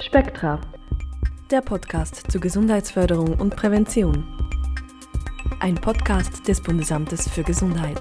Spektra, 0.00 0.58
der 1.50 1.60
Podcast 1.60 2.32
zur 2.32 2.40
Gesundheitsförderung 2.40 3.34
und 3.34 3.54
Prävention. 3.54 4.24
Ein 5.60 5.74
Podcast 5.74 6.48
des 6.48 6.62
Bundesamtes 6.62 7.28
für 7.28 7.42
Gesundheit. 7.42 8.00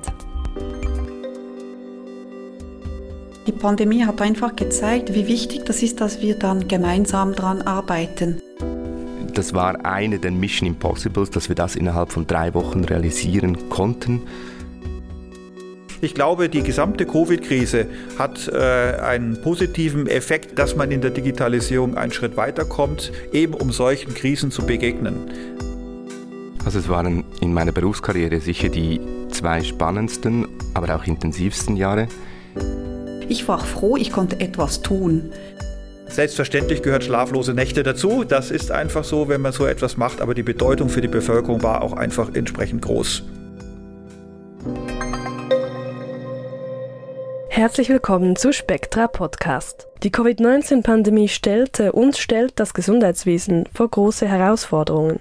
Die 3.46 3.52
Pandemie 3.52 4.06
hat 4.06 4.22
einfach 4.22 4.56
gezeigt, 4.56 5.14
wie 5.14 5.28
wichtig 5.28 5.66
das 5.66 5.84
ist, 5.84 6.00
dass 6.00 6.21
wir 6.21 6.39
dann 6.39 6.70
gemeinsam 6.70 7.36
daran 7.36 7.64
arbeiten. 7.64 8.41
Das 9.34 9.54
war 9.54 9.86
eine 9.86 10.20
der 10.20 10.31
Mission 10.31 10.70
Impossibles, 10.70 11.31
dass 11.31 11.50
wir 11.50 11.55
das 11.55 11.75
innerhalb 11.75 12.13
von 12.13 12.25
drei 12.25 12.54
Wochen 12.54 12.86
realisieren 12.86 13.70
konnten. 13.70 14.21
Ich 16.02 16.16
glaube, 16.16 16.47
die 16.47 16.63
gesamte 16.63 17.05
Covid-Krise 17.05 17.88
hat 18.18 18.48
äh, 18.48 18.57
einen 19.02 19.41
positiven 19.41 20.07
Effekt, 20.07 20.57
dass 20.57 20.75
man 20.75 20.91
in 20.91 21.02
der 21.02 21.11
Digitalisierung 21.11 21.98
einen 21.98 22.13
Schritt 22.13 22.38
weiterkommt, 22.38 23.12
eben 23.34 23.53
um 23.53 23.71
solchen 23.71 24.13
Krisen 24.13 24.49
zu 24.49 24.66
begegnen. 24.66 25.30
Also 26.63 26.80
es 26.80 26.88
waren 26.88 27.26
in 27.41 27.54
meiner 27.54 27.73
Berufskarriere 27.73 28.40
sicher 28.40 28.70
die 28.70 29.02
zwei 29.30 29.62
spannendsten, 29.62 30.48
aber 30.73 30.95
auch 30.95 31.05
intensivsten 31.05 31.76
Jahre. 31.76 32.07
Ich 33.27 33.48
war 33.48 33.59
froh, 33.59 33.98
ich 33.98 34.12
konnte 34.12 34.40
etwas 34.40 34.81
tun. 34.81 35.31
Selbstverständlich 36.07 36.81
gehört 36.81 37.04
schlaflose 37.04 37.54
Nächte 37.54 37.84
dazu. 37.84 38.23
Das 38.23 38.52
ist 38.52 38.71
einfach 38.71 39.04
so, 39.04 39.27
wenn 39.27 39.41
man 39.41 39.52
so 39.52 39.66
etwas 39.66 39.98
macht. 39.98 40.21
Aber 40.21 40.34
die 40.34 40.43
Bedeutung 40.43 40.90
für 40.90 41.02
die 41.02 41.07
Bevölkerung 41.07 41.62
war 41.62 41.81
auch 41.81 41.93
einfach 41.93 42.34
entsprechend 42.34 42.81
groß. 42.81 43.23
Herzlich 47.59 47.90
willkommen 47.90 48.38
zu 48.38 48.54
Spektra 48.54 49.09
Podcast. 49.09 49.90
Die 50.04 50.12
Covid-19-Pandemie 50.12 51.27
stellte 51.27 51.91
und 51.91 52.16
stellt 52.16 52.58
das 52.58 52.73
Gesundheitswesen 52.73 53.66
vor 53.73 53.90
große 53.90 54.26
Herausforderungen. 54.26 55.20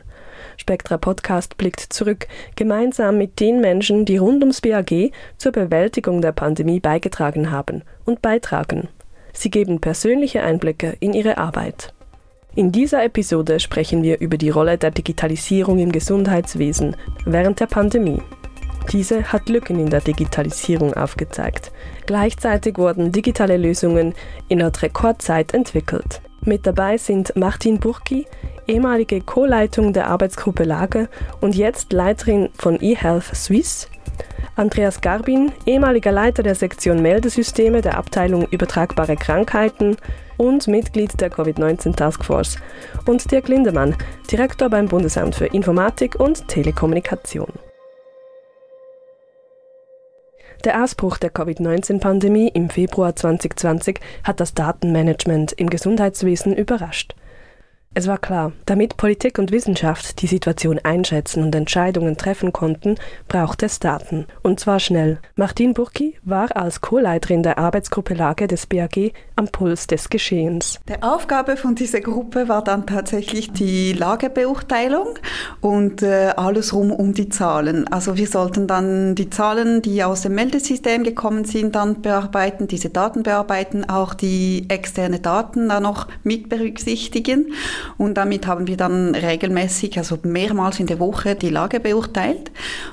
Spektra 0.57 0.99
Podcast 0.99 1.57
blickt 1.59 1.81
zurück, 1.81 2.29
gemeinsam 2.55 3.19
mit 3.19 3.41
den 3.41 3.61
Menschen, 3.61 4.05
die 4.05 4.19
rund 4.19 4.45
ums 4.45 4.61
BAG 4.61 5.11
zur 5.37 5.51
Bewältigung 5.51 6.23
der 6.23 6.31
Pandemie 6.31 6.79
beigetragen 6.79 7.51
haben 7.51 7.83
und 8.05 8.23
beitragen. 8.23 8.87
Sie 9.33 9.51
geben 9.51 9.81
persönliche 9.81 10.41
Einblicke 10.45 10.97
in 11.01 11.15
ihre 11.15 11.39
Arbeit. 11.39 11.93
In 12.55 12.71
dieser 12.71 13.03
Episode 13.03 13.59
sprechen 13.59 14.05
wir 14.05 14.21
über 14.21 14.37
die 14.37 14.51
Rolle 14.51 14.79
der 14.79 14.93
Digitalisierung 14.93 15.81
im 15.81 15.91
Gesundheitswesen 15.91 16.95
während 17.25 17.59
der 17.59 17.67
Pandemie. 17.67 18.23
Diese 18.91 19.33
hat 19.33 19.49
Lücken 19.51 19.79
in 19.79 19.91
der 19.91 20.01
Digitalisierung 20.01 20.95
aufgezeigt. 20.95 21.73
Gleichzeitig 22.07 22.79
wurden 22.79 23.13
digitale 23.13 23.59
Lösungen 23.59 24.15
in 24.49 24.63
Rekordzeit 24.63 25.53
entwickelt. 25.53 26.23
Mit 26.41 26.67
dabei 26.67 26.97
sind 26.97 27.37
Martin 27.37 27.79
Burki, 27.79 28.27
ehemalige 28.67 29.21
Co-Leitung 29.21 29.93
der 29.93 30.09
Arbeitsgruppe 30.09 30.65
Lage 30.65 31.09
und 31.41 31.55
jetzt 31.55 31.93
Leiterin 31.93 32.49
von 32.57 32.81
eHealth 32.81 33.35
Suisse, 33.35 33.89
Andreas 34.57 35.01
Garbin, 35.01 35.53
ehemaliger 35.67 36.11
Leiter 36.11 36.43
der 36.43 36.55
Sektion 36.55 37.03
Meldesysteme 37.03 37.83
der 37.83 37.99
Abteilung 37.99 38.47
Übertragbare 38.51 39.17
Krankheiten 39.17 39.97
und 40.37 40.67
Mitglied 40.67 41.21
der 41.21 41.31
Covid-19 41.31 41.95
Taskforce 41.95 42.57
und 43.05 43.31
Dirk 43.31 43.49
Lindemann, 43.49 43.95
Direktor 44.31 44.71
beim 44.71 44.87
Bundesamt 44.87 45.35
für 45.35 45.47
Informatik 45.47 46.19
und 46.19 46.49
Telekommunikation. 46.49 47.53
Der 50.65 50.83
Ausbruch 50.83 51.19
der 51.19 51.31
Covid-19-Pandemie 51.31 52.49
im 52.49 52.69
Februar 52.69 53.15
2020 53.15 54.01
hat 54.25 54.41
das 54.41 54.55
Datenmanagement 54.55 55.53
im 55.53 55.71
Gesundheitswesen 55.71 56.55
überrascht. 56.57 57.15
Es 57.95 58.07
war 58.07 58.19
klar, 58.19 58.53
damit 58.65 58.97
Politik 58.97 59.41
und 59.41 59.51
Wissenschaft 59.51 60.23
die 60.23 60.29
Situation 60.29 60.79
einschätzen 60.79 61.43
und 61.43 61.53
Entscheidungen 61.55 62.17
treffen 62.17 62.53
konnten, 62.53 62.95
braucht 63.27 63.65
es 63.65 63.81
Daten. 63.81 64.27
Und 64.43 64.61
zwar 64.61 64.79
schnell. 64.79 65.19
Martin 65.35 65.75
Burki 65.75 66.17
war 66.23 66.55
als 66.57 66.81
Co-Leiterin 66.81 67.43
der 67.43 67.59
Arbeitsgruppe 67.59 68.15
Lage 68.15 68.47
des 68.47 68.67
BAG 68.67 69.13
am 69.35 69.49
Puls 69.49 69.89
des 69.89 70.11
Geschehens. 70.11 70.79
Die 70.89 71.03
Aufgabe 71.03 71.57
von 71.57 71.75
dieser 71.75 72.01
Gruppe 72.01 72.49
war 72.49 72.63
dann 72.63 72.87
tatsächlich 72.87 73.51
die 73.53 73.95
Lagebeurteilung 73.95 75.19
und 75.61 76.03
äh, 76.03 76.35
alles 76.37 76.75
rum 76.75 76.93
um 76.93 77.15
die 77.15 77.31
Zahlen. 77.31 77.89
Also 77.89 78.17
wir 78.17 78.29
sollten 78.29 78.69
dann 78.69 79.17
die 79.17 79.31
Zahlen, 79.31 79.83
die 79.83 80.05
aus 80.05 80.23
dem 80.23 80.35
Meldesystem 80.35 81.03
gekommen 81.03 81.45
sind, 81.47 81.75
dann 81.75 82.01
bearbeiten, 82.01 82.69
diese 82.69 82.91
Daten 82.91 83.25
bearbeiten, 83.25 83.89
auch 83.89 84.15
die 84.15 84.67
externe 84.69 85.19
Daten 85.19 85.69
dann 85.69 85.83
noch 85.83 86.07
mit 86.23 86.49
berücksichtigen. 86.49 87.55
Und 87.97 88.15
damit 88.15 88.47
haben 88.47 88.67
wir 88.67 88.77
dann 88.77 89.15
regelmäßig, 89.15 89.99
also 89.99 90.19
mehrmals 90.23 90.81
in 90.81 90.87
der 90.87 90.99
Woche, 90.99 91.35
die 91.35 91.51
Lage 91.51 91.81
beurteilt. 91.81 92.51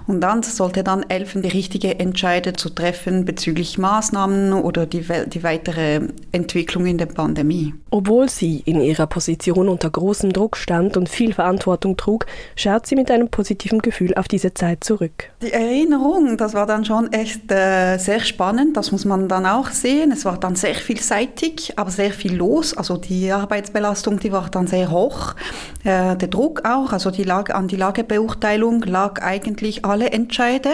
Und 0.07 0.21
dann 0.21 0.43
sollte 0.43 0.83
dann 0.83 1.05
helfen, 1.09 1.41
die 1.41 1.49
richtige 1.49 1.99
Entscheide 1.99 2.53
zu 2.53 2.69
treffen 2.69 3.25
bezüglich 3.25 3.77
Maßnahmen 3.77 4.53
oder 4.53 4.85
die, 4.85 5.05
die 5.27 5.43
weitere 5.43 6.01
Entwicklung 6.31 6.85
in 6.85 6.97
der 6.97 7.07
Pandemie. 7.07 7.73
Obwohl 7.89 8.29
sie 8.29 8.61
in 8.65 8.81
ihrer 8.81 9.07
Position 9.07 9.69
unter 9.69 9.89
großem 9.89 10.33
Druck 10.33 10.57
stand 10.57 10.97
und 10.97 11.07
viel 11.07 11.33
Verantwortung 11.33 11.95
trug, 11.95 12.25
schaut 12.55 12.85
sie 12.87 12.95
mit 12.95 13.09
einem 13.09 13.29
positiven 13.29 13.79
Gefühl 13.79 14.13
auf 14.15 14.27
diese 14.27 14.53
Zeit 14.53 14.83
zurück. 14.83 15.29
Die 15.41 15.53
Erinnerung, 15.53 16.37
das 16.37 16.53
war 16.53 16.65
dann 16.65 16.83
schon 16.83 17.11
echt 17.13 17.51
äh, 17.51 17.97
sehr 17.97 18.19
spannend, 18.19 18.75
das 18.75 18.91
muss 18.91 19.05
man 19.05 19.29
dann 19.29 19.45
auch 19.45 19.69
sehen. 19.69 20.11
Es 20.11 20.25
war 20.25 20.37
dann 20.37 20.55
sehr 20.55 20.75
vielseitig, 20.75 21.73
aber 21.77 21.89
sehr 21.89 22.11
viel 22.11 22.35
los. 22.35 22.75
Also 22.75 22.97
die 22.97 23.31
Arbeitsbelastung, 23.31 24.19
die 24.19 24.31
war 24.31 24.49
dann 24.49 24.67
sehr 24.67 24.74
sehr 24.75 24.91
hoch. 24.91 25.35
Äh, 25.83 26.15
der 26.17 26.27
Druck 26.27 26.63
auch, 26.65 26.91
also 26.91 27.11
die 27.11 27.23
Lage, 27.23 27.55
an 27.55 27.67
die 27.67 27.75
Lagebeurteilung 27.75 28.81
lag 28.83 29.21
eigentlich 29.21 29.85
alle 29.85 30.09
Entscheide. 30.09 30.71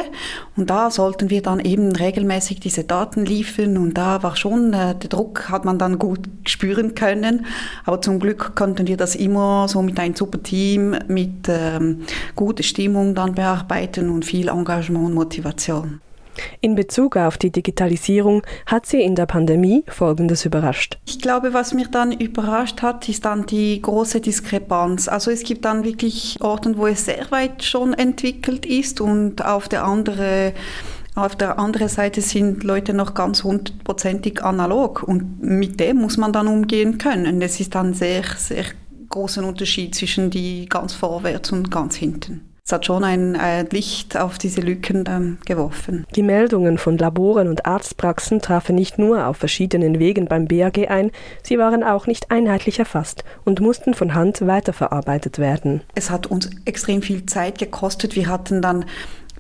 Und 0.56 0.70
da 0.70 0.90
sollten 0.90 1.30
wir 1.30 1.42
dann 1.42 1.60
eben 1.60 1.96
regelmäßig 1.96 2.60
diese 2.60 2.84
Daten 2.84 3.26
liefern. 3.26 3.78
Und 3.78 3.94
da 3.96 4.24
war 4.24 4.36
schon, 4.36 4.74
äh, 4.74 4.96
der 4.96 5.10
Druck 5.10 5.50
hat 5.50 5.66
man 5.66 5.78
dann 5.78 6.00
gut 6.00 6.22
spüren 6.46 6.96
können. 6.96 7.46
Aber 7.86 8.02
zum 8.02 8.20
Glück 8.20 8.56
konnten 8.56 8.88
wir 8.88 8.98
das 8.98 9.16
immer 9.16 9.68
so 9.68 9.82
mit 9.82 10.00
einem 10.00 10.16
super 10.16 10.42
Team, 10.42 10.96
mit 11.08 11.48
ähm, 11.48 12.02
guter 12.36 12.64
Stimmung 12.64 13.14
dann 13.14 13.36
bearbeiten 13.36 14.10
und 14.10 14.26
viel 14.26 14.48
Engagement 14.48 15.06
und 15.06 15.14
Motivation. 15.14 16.00
In 16.60 16.76
Bezug 16.76 17.18
auf 17.18 17.38
die 17.38 17.52
Digitalisierung 17.52 18.44
hat 18.66 18.86
sie 18.86 19.02
in 19.02 19.16
der 19.16 19.26
Pandemie 19.26 19.84
Folgendes 19.88 20.46
überrascht. 20.46 20.98
Ich 21.06 21.20
glaube, 21.20 21.54
was 21.54 21.74
mich 21.74 21.90
dann 21.90 22.12
überrascht 22.12 22.82
hat, 22.82 23.08
ist 23.10 23.26
dann 23.26 23.46
die 23.46 23.82
große 23.82 24.22
Diskrepanz. 24.22 25.08
Also 25.08 25.32
es 25.32 25.44
gibt 25.44 25.66
dann 25.66 25.84
wirklich 25.84 26.38
Orte, 26.42 26.78
wo 26.78 26.88
es 26.88 27.06
sehr 27.06 27.30
weit 27.32 27.64
schon 27.64 27.94
entwickelt 27.94 28.66
ist 28.66 29.02
und 29.02 29.46
auf 29.46 29.70
der 29.70 29.84
andere 29.84 30.54
auf 31.14 31.36
der 31.36 31.60
anderen 31.60 31.90
Seite 31.90 32.22
sind 32.22 32.64
Leute 32.64 32.94
noch 32.94 33.14
ganz 33.14 33.44
hundertprozentig 33.44 34.44
analog 34.46 35.04
und 35.04 35.42
mit 35.42 35.78
dem 35.80 35.98
muss 35.98 36.16
man 36.16 36.32
dann 36.32 36.48
umgehen 36.48 37.00
können. 37.00 37.42
Es 37.42 37.60
ist 37.60 37.76
dann 37.76 37.94
sehr, 37.94 38.24
sehr 38.38 38.64
großen 39.10 39.44
Unterschied 39.44 39.94
zwischen 39.94 40.30
die 40.30 40.68
ganz 40.68 40.94
vorwärts 40.94 41.52
und 41.52 41.70
ganz 41.70 41.96
hinten 41.96 42.51
es 42.72 42.74
hat 42.74 42.86
schon 42.86 43.04
ein, 43.04 43.36
ein 43.36 43.68
Licht 43.70 44.16
auf 44.16 44.38
diese 44.38 44.62
Lücken 44.62 45.04
ähm, 45.06 45.40
geworfen. 45.46 46.06
Die 46.16 46.24
Meldungen 46.24 46.78
von 46.78 46.98
Laboren 46.98 47.50
und 47.50 47.66
Arztpraxen 47.66 48.40
trafen 48.40 48.76
nicht 48.76 48.98
nur 48.98 49.28
auf 49.28 49.36
verschiedenen 49.36 50.00
Wegen 50.00 50.26
beim 50.26 50.48
BAG 50.48 50.90
ein, 50.90 51.12
sie 51.44 51.58
waren 51.58 51.84
auch 51.84 52.08
nicht 52.08 52.32
einheitlich 52.32 52.80
erfasst 52.80 53.26
und 53.44 53.60
mussten 53.60 53.94
von 53.94 54.14
Hand 54.14 54.48
weiterverarbeitet 54.48 55.38
werden. 55.38 55.82
Es 55.96 56.10
hat 56.10 56.28
uns 56.28 56.50
extrem 56.64 57.02
viel 57.02 57.26
Zeit 57.26 57.58
gekostet. 57.58 58.16
Wir 58.16 58.28
hatten 58.28 58.62
dann 58.62 58.86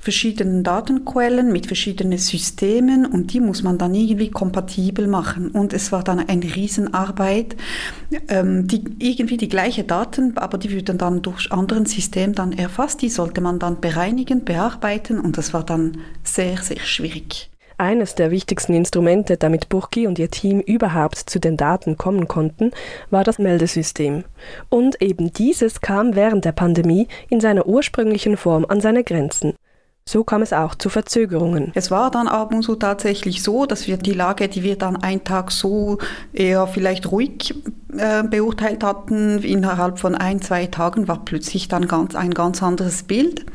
verschiedenen 0.01 0.63
Datenquellen 0.63 1.51
mit 1.51 1.67
verschiedenen 1.67 2.17
Systemen 2.17 3.06
und 3.06 3.31
die 3.34 3.39
muss 3.39 3.62
man 3.62 3.78
dann 3.78 3.94
irgendwie 3.94 4.31
kompatibel 4.31 5.07
machen. 5.07 5.51
Und 5.51 5.73
es 5.73 5.91
war 5.91 6.03
dann 6.03 6.19
eine 6.19 6.56
Riesenarbeit, 6.56 7.56
ähm, 8.27 8.68
die 8.68 8.83
irgendwie 9.00 9.38
die 9.38 9.48
gleiche 9.48 9.83
Daten, 9.83 10.38
aber 10.38 10.57
die 10.57 10.71
würden 10.71 10.98
dann 10.98 11.21
durch 11.21 11.51
anderen 11.51 11.86
Systeme 11.86 12.33
dann 12.33 12.51
erfasst. 12.51 13.01
Die 13.03 13.09
sollte 13.09 13.42
man 13.42 13.59
dann 13.59 13.80
bereinigen, 13.80 14.44
bearbeiten 14.44 15.19
und 15.19 15.38
das 15.38 15.53
war 15.53 15.63
dann 15.63 15.98
sehr, 16.24 16.57
sehr 16.57 16.80
schwierig. 16.80 17.51
Eines 17.77 18.13
der 18.13 18.30
wichtigsten 18.30 18.75
Instrumente, 18.75 19.38
damit 19.38 19.68
Burki 19.68 20.06
und 20.06 20.19
ihr 20.19 20.30
Team 20.30 20.59
überhaupt 20.59 21.18
zu 21.18 21.39
den 21.39 21.57
Daten 21.57 21.97
kommen 21.97 22.27
konnten, 22.27 22.71
war 23.09 23.24
das 23.24 23.39
Meldesystem. 23.39 24.24
Und 24.69 25.01
eben 25.01 25.33
dieses 25.33 25.81
kam 25.81 26.15
während 26.15 26.45
der 26.45 26.51
Pandemie 26.51 27.07
in 27.30 27.42
seiner 27.42 27.65
ursprünglichen 27.65 28.38
Form 28.38 28.65
an 28.69 28.81
seine 28.81 29.04
Grenzen. 29.04 29.56
So 30.06 30.24
kam 30.24 30.42
es 30.42 30.51
auch 30.51 30.75
zu 30.75 30.89
Verzögerungen. 30.89 31.71
Es 31.75 31.92
war 31.92 32.09
dann 32.12 32.27
ab 32.27 32.53
und 32.53 32.63
zu 32.63 32.75
tatsächlich 32.75 33.44
so, 33.44 33.65
dass 33.65 33.88
wir 33.88 33.98
die 33.98 34.13
Lage, 34.13 34.48
die 34.48 34.63
wir 34.63 34.77
dann 34.77 34.98
einen 34.98 35.24
Tag 35.24 35.51
so 35.51 36.00
eher 36.33 36.68
vielleicht 36.68 37.12
ruhig 37.12 37.53
äh, 37.98 38.24
beurteilt 38.24 38.84
hatten, 38.84 39.40
innerhalb 39.40 40.00
von 40.00 40.16
ein, 40.16 40.42
zwei 40.42 40.68
Tagen 40.68 41.08
war 41.08 41.26
plötzlich 41.26 41.68
dann 41.68 41.88
ganz, 41.88 42.16
ein 42.16 42.32
ganz 42.32 42.64
anderes 42.64 43.04
Bild. 43.04 43.46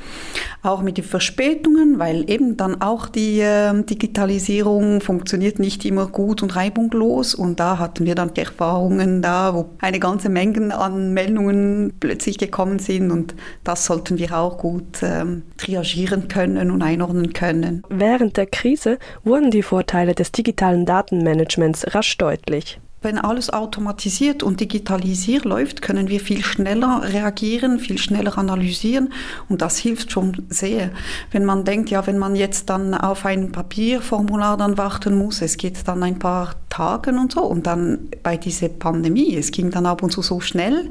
Auch 0.62 0.82
mit 0.82 0.98
den 0.98 1.04
Verspätungen, 1.04 1.98
weil 1.98 2.28
eben 2.30 2.56
dann 2.56 2.80
auch 2.80 3.08
die 3.08 3.40
äh, 3.40 3.72
Digitalisierung 3.82 5.00
funktioniert 5.00 5.58
nicht 5.58 5.84
immer 5.84 6.06
gut 6.06 6.42
und 6.42 6.56
reibungslos. 6.56 7.34
Und 7.34 7.60
da 7.60 7.78
hatten 7.78 8.04
wir 8.04 8.14
dann 8.14 8.34
die 8.34 8.40
Erfahrungen 8.40 9.22
da, 9.22 9.54
wo 9.54 9.70
eine 9.80 10.00
ganze 10.00 10.28
Menge 10.28 10.76
an 10.76 11.12
Meldungen 11.14 11.94
plötzlich 12.00 12.38
gekommen 12.38 12.78
sind. 12.78 13.10
Und 13.10 13.34
das 13.64 13.86
sollten 13.86 14.18
wir 14.18 14.36
auch 14.36 14.58
gut 14.58 15.02
ähm, 15.02 15.42
triagieren 15.56 16.28
können 16.28 16.70
und 16.70 16.82
einordnen 16.82 17.32
können. 17.32 17.82
Während 17.88 18.36
der 18.36 18.46
Krise 18.46 18.98
wurden 19.24 19.50
die 19.50 19.62
Vorteile 19.62 20.14
des 20.14 20.32
digitalen 20.32 20.86
Datenmanagements 20.86 21.94
rasch 21.94 22.16
deutlich. 22.18 22.80
Wenn 23.06 23.18
alles 23.18 23.50
automatisiert 23.50 24.42
und 24.42 24.58
digitalisiert 24.58 25.44
läuft, 25.44 25.80
können 25.80 26.08
wir 26.08 26.18
viel 26.18 26.42
schneller 26.42 27.02
reagieren, 27.04 27.78
viel 27.78 27.98
schneller 27.98 28.36
analysieren 28.36 29.12
und 29.48 29.62
das 29.62 29.78
hilft 29.78 30.10
schon 30.10 30.44
sehr. 30.48 30.90
Wenn 31.30 31.44
man 31.44 31.64
denkt, 31.64 31.88
ja, 31.90 32.04
wenn 32.08 32.18
man 32.18 32.34
jetzt 32.34 32.68
dann 32.68 32.94
auf 32.94 33.24
ein 33.24 33.52
Papierformular 33.52 34.56
dann 34.56 34.76
warten 34.76 35.16
muss, 35.16 35.40
es 35.40 35.56
geht 35.56 35.86
dann 35.86 36.02
ein 36.02 36.18
paar 36.18 36.56
Tage 36.68 37.12
und 37.12 37.30
so 37.30 37.42
und 37.42 37.68
dann 37.68 38.08
bei 38.24 38.36
dieser 38.36 38.70
Pandemie, 38.70 39.36
es 39.36 39.52
ging 39.52 39.70
dann 39.70 39.86
ab 39.86 40.02
und 40.02 40.10
zu 40.10 40.20
so 40.20 40.40
schnell, 40.40 40.90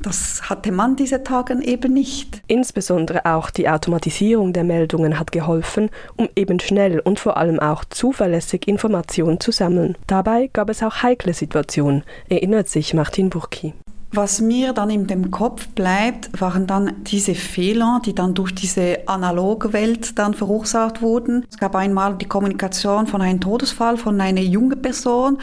das 0.00 0.48
hatte 0.48 0.72
man 0.72 0.96
diese 0.96 1.24
Tage 1.24 1.62
eben 1.62 1.92
nicht. 1.92 2.42
Insbesondere 2.46 3.26
auch 3.26 3.50
die 3.50 3.68
Automatisierung 3.68 4.52
der 4.52 4.64
Meldungen 4.64 5.18
hat 5.18 5.30
geholfen, 5.30 5.90
um 6.16 6.28
eben 6.36 6.58
schnell 6.58 7.00
und 7.00 7.20
vor 7.20 7.36
allem 7.36 7.60
auch 7.60 7.84
zuverlässig 7.84 8.66
Informationen 8.66 9.40
zu 9.40 9.52
sammeln. 9.52 9.96
Dabei 10.06 10.50
gab 10.52 10.68
es 10.70 10.82
auch 10.82 11.02
heikle 11.02 11.33
Situation, 11.34 12.02
erinnert 12.28 12.68
sich 12.68 12.94
Martin 12.94 13.30
Burki. 13.30 13.74
Was 14.16 14.40
mir 14.40 14.72
dann 14.72 14.90
in 14.90 15.08
dem 15.08 15.32
Kopf 15.32 15.66
bleibt, 15.68 16.40
waren 16.40 16.68
dann 16.68 16.92
diese 17.02 17.34
Fehler, 17.34 18.00
die 18.06 18.14
dann 18.14 18.34
durch 18.34 18.54
diese 18.54 18.98
analoge 19.06 19.72
Welt 19.72 20.16
dann 20.20 20.34
verursacht 20.34 21.02
wurden. 21.02 21.44
Es 21.50 21.58
gab 21.58 21.74
einmal 21.74 22.14
die 22.14 22.26
Kommunikation 22.26 23.08
von 23.08 23.20
einem 23.20 23.40
Todesfall 23.40 23.96
von 23.96 24.20
einer 24.20 24.40
jungen 24.40 24.80
Person 24.80 25.38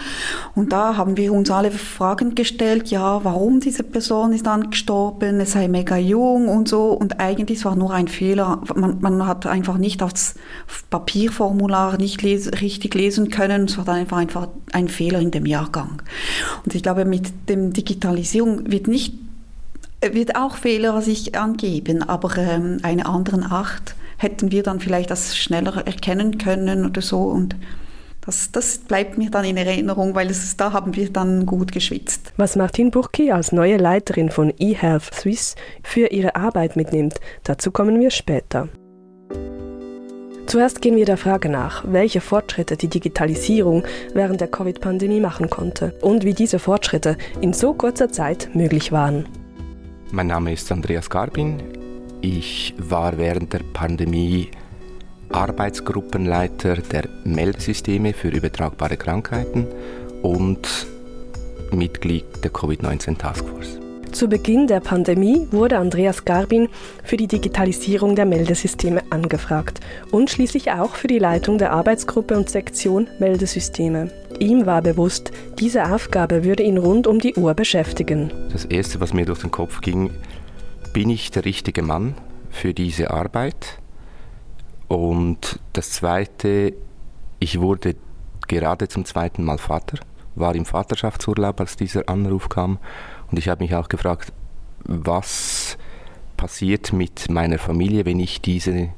und 0.56 0.72
da 0.72 0.96
haben 0.96 1.18
wir 1.18 1.34
uns 1.34 1.52
alle 1.52 1.70
Fragen 1.70 2.34
gestellt, 2.34 2.90
ja, 2.92 3.22
warum 3.26 3.60
diese 3.60 3.84
Person 3.84 4.32
ist 4.32 4.46
dann 4.46 4.70
gestorben, 4.70 5.42
es 5.42 5.52
sei 5.52 5.68
mega 5.68 5.98
jung 5.98 6.48
und 6.48 6.70
so 6.70 6.94
und 6.94 7.20
eigentlich 7.20 7.66
war 7.66 7.76
nur 7.76 7.92
ein 7.92 8.08
Fehler. 8.08 8.62
Man, 8.74 9.02
man 9.02 9.28
hat 9.28 9.48
einfach 9.48 9.78
nicht 9.78 10.02
aufs 10.02 10.36
Papierformular 10.90 11.98
nicht 11.98 12.22
les 12.22 12.50
richtig 12.62 12.96
lesen 12.96 13.30
können, 13.30 13.66
es 13.66 13.78
war 13.78 13.84
dann 13.84 13.96
einfach, 13.96 14.18
einfach 14.18 14.48
ein 14.72 14.88
Fehler 14.88 15.20
in 15.20 15.32
dem 15.32 15.46
Jahrgang. 15.46 16.02
Und 16.64 16.74
ich 16.74 16.84
glaube, 16.84 17.04
mit 17.04 17.50
dem 17.50 17.74
Digitalisierung 17.74 18.61
wird 18.66 18.88
nicht 18.88 19.14
wird 20.04 20.36
auch 20.36 20.56
Fehler 20.56 21.00
sich 21.02 21.38
angeben, 21.38 22.02
aber 22.02 22.36
ähm, 22.38 22.80
eine 22.82 23.06
anderen 23.06 23.44
Art 23.44 23.96
hätten 24.18 24.52
wir 24.52 24.64
dann 24.64 24.80
vielleicht 24.80 25.12
das 25.12 25.38
schneller 25.38 25.86
erkennen 25.86 26.40
können 26.40 26.86
oder 26.86 27.02
so 27.02 27.22
und 27.22 27.56
das, 28.22 28.52
das 28.52 28.78
bleibt 28.78 29.18
mir 29.18 29.32
dann 29.32 29.46
in 29.46 29.58
Erinnerung, 29.58 30.14
weil 30.14 30.30
es, 30.30 30.56
da 30.56 30.74
haben 30.74 30.96
wir 30.96 31.12
dann 31.12 31.48
gut 31.48 31.72
geschwitzt. 31.72 32.34
Was 32.38 32.56
Martin 32.56 32.92
Burki 32.92 33.32
als 33.32 33.52
neue 33.52 33.78
Leiterin 33.78 34.30
von 34.30 34.54
eHealth 34.60 35.14
Swiss 35.14 35.56
für 35.84 36.08
ihre 36.08 36.36
Arbeit 36.36 36.76
mitnimmt, 36.76 37.16
dazu 37.44 37.72
kommen 37.72 38.00
wir 38.00 38.12
später. 38.12 38.70
Zuerst 40.52 40.82
gehen 40.82 40.98
wir 40.98 41.06
der 41.06 41.16
Frage 41.16 41.48
nach, 41.48 41.86
welche 41.88 42.20
Fortschritte 42.20 42.76
die 42.76 42.90
Digitalisierung 42.90 43.86
während 44.14 44.42
der 44.42 44.50
Covid-Pandemie 44.50 45.22
machen 45.22 45.50
konnte 45.50 45.94
und 46.02 46.26
wie 46.26 46.34
diese 46.34 46.60
Fortschritte 46.60 47.16
in 47.40 47.54
so 47.54 47.74
kurzer 47.74 48.12
Zeit 48.12 48.50
möglich 48.54 48.92
waren. 48.92 49.30
Mein 50.12 50.28
Name 50.28 50.52
ist 50.52 50.70
Andreas 50.70 51.10
Garbin. 51.10 51.64
Ich 52.20 52.74
war 52.78 53.18
während 53.18 53.54
der 53.54 53.62
Pandemie 53.72 54.52
Arbeitsgruppenleiter 55.30 56.76
der 56.76 57.08
Meldesysteme 57.24 58.12
für 58.12 58.28
übertragbare 58.28 58.98
Krankheiten 58.98 59.68
und 60.22 60.68
Mitglied 61.72 62.26
der 62.44 62.52
Covid-19 62.52 63.18
Taskforce. 63.18 63.81
Zu 64.12 64.28
Beginn 64.28 64.68
der 64.68 64.82
Pandemie 64.82 65.48
wurde 65.52 65.78
Andreas 65.78 66.26
Garbin 66.26 66.68
für 67.04 67.16
die 67.16 67.28
Digitalisierung 67.28 68.16
der 68.16 68.26
Meldesysteme 68.26 69.02
angefragt 69.10 69.80
und 70.12 70.30
schließlich 70.30 70.72
auch 70.72 70.96
für 70.96 71.08
die 71.08 71.18
Leitung 71.18 71.58
der 71.58 71.72
Arbeitsgruppe 71.72 72.36
und 72.36 72.50
Sektion 72.50 73.08
Meldesysteme. 73.20 74.12
Ihm 74.38 74.66
war 74.66 74.82
bewusst, 74.82 75.32
diese 75.60 75.94
Aufgabe 75.94 76.44
würde 76.44 76.64
ihn 76.64 76.78
rund 76.78 77.08
um 77.08 77.20
die 77.20 77.36
Uhr 77.36 77.54
beschäftigen. 77.54 78.32
Das 78.52 78.66
Erste, 78.66 79.00
was 79.00 79.14
mir 79.14 79.26
durch 79.26 79.40
den 79.40 79.52
Kopf 79.52 79.80
ging, 79.80 80.12
bin 80.92 81.10
ich 81.10 81.32
der 81.32 81.46
richtige 81.46 81.82
Mann 81.82 82.16
für 82.50 82.74
diese 82.74 83.12
Arbeit? 83.12 83.80
Und 84.90 85.60
das 85.72 85.92
Zweite, 85.92 86.74
ich 87.40 87.62
wurde 87.62 87.96
gerade 88.50 88.90
zum 88.90 89.06
zweiten 89.06 89.46
Mal 89.46 89.58
Vater, 89.58 90.00
war 90.36 90.54
im 90.54 90.66
Vaterschaftsurlaub, 90.66 91.62
als 91.62 91.78
dieser 91.78 92.10
Anruf 92.10 92.50
kam 92.50 92.78
und 93.32 93.38
ich 93.38 93.50
habe 93.50 93.64
mich 93.64 93.76
auch 93.76 93.90
gefragt, 93.90 94.32
was 94.84 95.78
passiert 96.38 96.92
mit 96.92 97.30
meiner 97.30 97.60
Familie, 97.60 98.06
wenn 98.06 98.20
ich 98.20 98.42
diese 98.42 98.90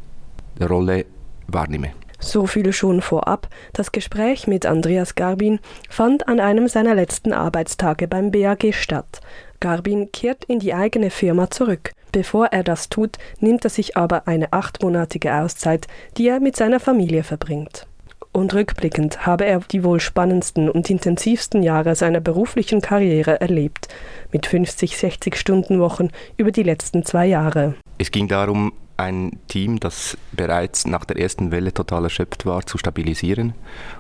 Rolle 0.62 1.06
wahrnehme. 1.48 1.92
So 2.20 2.48
viel 2.48 2.72
schon 2.72 3.02
vorab. 3.02 3.50
Das 3.74 3.92
Gespräch 3.92 4.48
mit 4.48 4.66
Andreas 4.66 5.16
Garbin 5.16 5.60
fand 5.90 6.30
an 6.30 6.40
einem 6.40 6.70
seiner 6.70 6.96
letzten 6.96 7.34
Arbeitstage 7.34 8.08
beim 8.08 8.32
BAG 8.32 8.74
statt. 8.74 9.20
Garbin 9.60 10.12
kehrt 10.14 10.46
in 10.46 10.60
die 10.60 10.74
eigene 10.74 11.10
Firma 11.10 11.50
zurück. 11.50 11.92
Bevor 12.14 12.48
er 12.48 12.64
das 12.64 12.88
tut, 12.88 13.18
nimmt 13.40 13.66
er 13.66 13.70
sich 13.70 13.98
aber 13.98 14.28
eine 14.28 14.54
achtmonatige 14.54 15.36
Auszeit, 15.36 15.88
die 16.18 16.28
er 16.30 16.40
mit 16.40 16.56
seiner 16.56 16.80
Familie 16.80 17.24
verbringt 17.24 17.88
und 18.34 18.54
rückblickend 18.54 19.26
habe 19.26 19.46
er 19.46 19.60
die 19.60 19.84
wohl 19.84 20.00
spannendsten 20.00 20.70
und 20.70 20.90
intensivsten 20.90 21.64
Jahre 21.64 21.96
seiner 21.96 22.20
beruflichen 22.20 22.82
Karriere 22.82 23.40
erlebt, 23.40 23.88
mit 24.32 24.48
50, 24.48 24.98
60 24.98 25.38
Stunden 25.38 25.80
Wochen 25.80 26.10
über 26.36 26.52
die 26.52 26.64
letzten 26.64 27.06
zwei 27.06 27.28
Jahre. 27.28 27.76
Es 28.00 28.12
ging 28.12 28.28
darum, 28.28 28.74
ein 28.98 29.40
Team, 29.48 29.80
das 29.80 30.18
bereits 30.32 30.86
nach 30.86 31.06
der 31.06 31.18
ersten 31.18 31.52
Welle 31.52 31.74
total 31.74 32.06
erschöpft 32.06 32.46
war, 32.46 32.66
zu 32.66 32.78
stabilisieren 32.78 33.54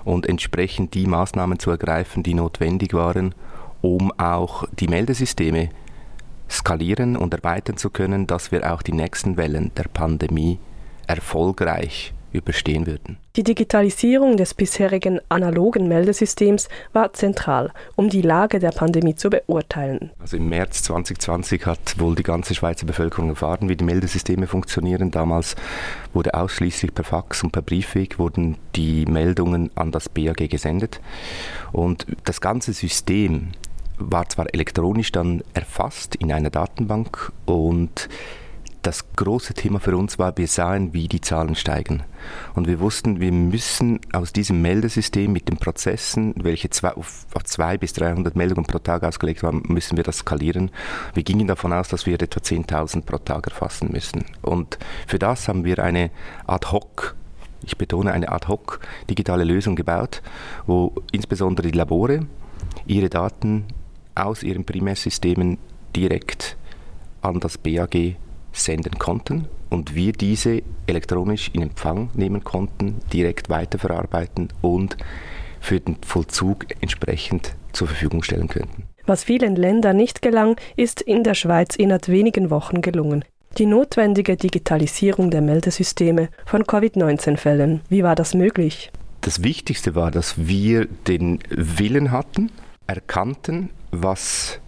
und 0.03 0.27
entsprechend 0.27 0.93
die 0.93 1.07
Maßnahmen 1.07 1.59
zu 1.59 1.71
ergreifen, 1.71 2.23
die 2.23 2.33
notwendig 2.33 2.93
waren, 2.93 3.33
um 3.81 4.11
auch 4.17 4.65
die 4.79 4.87
Meldesysteme 4.87 5.69
skalieren 6.49 7.15
und 7.17 7.33
erweitern 7.33 7.77
zu 7.77 7.89
können, 7.89 8.27
dass 8.27 8.51
wir 8.51 8.71
auch 8.71 8.81
die 8.81 8.93
nächsten 8.93 9.37
Wellen 9.37 9.71
der 9.75 9.85
Pandemie 9.85 10.59
erfolgreich 11.07 12.13
überstehen 12.33 12.87
würden. 12.87 13.17
Die 13.35 13.43
Digitalisierung 13.43 14.37
des 14.37 14.53
bisherigen 14.53 15.19
analogen 15.29 15.87
Meldesystems 15.87 16.69
war 16.91 17.13
zentral, 17.13 17.71
um 17.95 18.09
die 18.09 18.21
Lage 18.21 18.59
der 18.59 18.71
Pandemie 18.71 19.15
zu 19.15 19.29
beurteilen. 19.29 20.11
Also 20.19 20.37
im 20.37 20.49
März 20.49 20.83
2020 20.83 21.65
hat 21.65 21.99
wohl 21.99 22.15
die 22.15 22.23
ganze 22.23 22.53
Schweizer 22.53 22.85
Bevölkerung 22.85 23.29
erfahren, 23.29 23.69
wie 23.69 23.75
die 23.75 23.85
Meldesysteme 23.85 24.47
funktionieren. 24.47 25.11
Damals 25.11 25.55
wurde 26.13 26.33
ausschließlich 26.33 26.93
per 26.93 27.03
Fax 27.03 27.43
und 27.43 27.51
per 27.51 27.61
Briefweg 27.61 28.19
wurden 28.19 28.57
die 28.75 29.05
Meldungen 29.05 29.71
an 29.75 29.91
das 29.91 30.09
BAG 30.09 30.49
gesendet. 30.49 30.99
Und 31.71 32.05
das 32.25 32.41
ganze 32.41 32.73
System 32.73 33.51
war 33.97 34.27
zwar 34.29 34.53
elektronisch 34.53 35.11
dann 35.11 35.43
erfasst 35.53 36.15
in 36.15 36.31
einer 36.31 36.49
Datenbank 36.49 37.31
und 37.45 38.09
das 38.83 39.05
große 39.15 39.53
Thema 39.53 39.79
für 39.79 39.97
uns 39.97 40.19
war, 40.19 40.37
wir 40.37 40.47
sahen, 40.47 40.93
wie 40.93 41.07
die 41.07 41.21
Zahlen 41.21 41.55
steigen. 41.55 42.03
Und 42.53 42.67
wir 42.67 42.79
wussten, 42.79 43.19
wir 43.19 43.31
müssen 43.31 43.99
aus 44.11 44.33
diesem 44.33 44.61
Meldesystem 44.61 45.31
mit 45.31 45.49
den 45.49 45.57
Prozessen, 45.57 46.33
welche 46.37 46.69
zwei, 46.69 46.93
auf, 46.93 47.25
auf 47.33 47.43
200 47.43 47.79
bis 47.79 47.93
300 47.93 48.35
Meldungen 48.35 48.65
pro 48.65 48.79
Tag 48.79 49.03
ausgelegt 49.03 49.41
waren, 49.41 49.63
müssen 49.67 49.97
wir 49.97 50.03
das 50.03 50.19
skalieren. 50.19 50.69
Wir 51.13 51.23
gingen 51.23 51.47
davon 51.47 51.73
aus, 51.73 51.87
dass 51.87 52.05
wir 52.05 52.21
etwa 52.21 52.39
10.000 52.39 53.01
pro 53.01 53.17
Tag 53.17 53.47
erfassen 53.47 53.89
müssen. 53.91 54.25
Und 54.41 54.77
für 55.07 55.19
das 55.19 55.47
haben 55.47 55.63
wir 55.63 55.79
eine 55.79 56.11
ad 56.45 56.71
hoc 56.71 57.15
ich 57.65 57.77
betone 57.77 58.11
eine 58.11 58.29
ad 58.29 58.47
hoc 58.49 58.81
digitale 59.09 59.45
Lösung 59.45 59.77
gebaut, 59.77 60.21
wo 60.67 60.93
insbesondere 61.13 61.71
die 61.71 61.77
Labore 61.77 62.27
ihre 62.85 63.09
Daten 63.09 63.63
aus 64.15 64.43
ihren 64.43 64.65
Primärsystemen 64.65 65.57
direkt 65.95 66.57
an 67.21 67.39
das 67.39 67.57
BAG 67.57 68.17
senden 68.53 68.97
konnten 68.99 69.47
und 69.69 69.95
wir 69.95 70.13
diese 70.13 70.61
elektronisch 70.87 71.49
in 71.53 71.63
Empfang 71.63 72.09
nehmen 72.13 72.43
konnten, 72.43 72.95
direkt 73.11 73.49
weiterverarbeiten 73.49 74.49
und 74.61 74.95
für 75.59 75.79
den 75.79 75.97
Vollzug 76.05 76.65
entsprechend 76.81 77.55
zur 77.73 77.87
Verfügung 77.87 78.23
stellen 78.23 78.47
könnten. 78.47 78.83
Was 79.05 79.23
vielen 79.23 79.55
Ländern 79.55 79.97
nicht 79.97 80.21
gelang, 80.21 80.55
ist 80.77 81.01
in 81.01 81.23
der 81.23 81.33
Schweiz 81.33 81.75
innerhalb 81.75 82.07
wenigen 82.07 82.49
Wochen 82.49 82.81
gelungen. 82.81 83.25
Die 83.57 83.65
notwendige 83.65 84.37
Digitalisierung 84.37 85.29
der 85.29 85.41
Meldesysteme 85.41 86.29
von 86.45 86.65
Covid-19-Fällen. 86.65 87.81
Wie 87.89 88.03
war 88.03 88.15
das 88.15 88.33
möglich? 88.33 88.91
Das 89.21 89.43
Wichtigste 89.43 89.95
war, 89.95 90.09
dass 90.09 90.47
wir 90.47 90.85
den 91.07 91.39
Willen 91.49 92.11
hatten, 92.11 92.51
erkannten, 92.87 93.69
was 93.91 94.59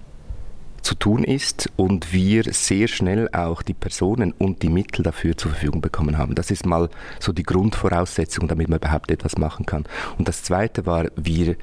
zu 0.85 0.95
tun 0.95 1.23
ist 1.23 1.71
und 1.75 2.13
wir 2.13 2.43
sehr 2.53 2.87
schnell 2.87 3.27
auch 3.33 3.63
die 3.63 3.73
Personen 3.73 4.33
und 4.33 4.61
die 4.61 4.69
Mittel 4.69 5.01
dafür 5.01 5.35
zur 5.35 5.51
Verfügung 5.51 5.81
bekommen 5.81 6.17
haben. 6.17 6.35
Das 6.35 6.51
ist 6.51 6.65
mal 6.65 6.89
so 7.19 7.33
die 7.33 7.43
Grundvoraussetzung, 7.43 8.47
damit 8.47 8.69
man 8.69 8.77
überhaupt 8.77 9.09
etwas 9.09 9.37
machen 9.37 9.65
kann. 9.65 9.85
Und 10.19 10.27
das 10.27 10.43
Zweite 10.43 10.85
war, 10.85 11.07
wir 11.15 11.55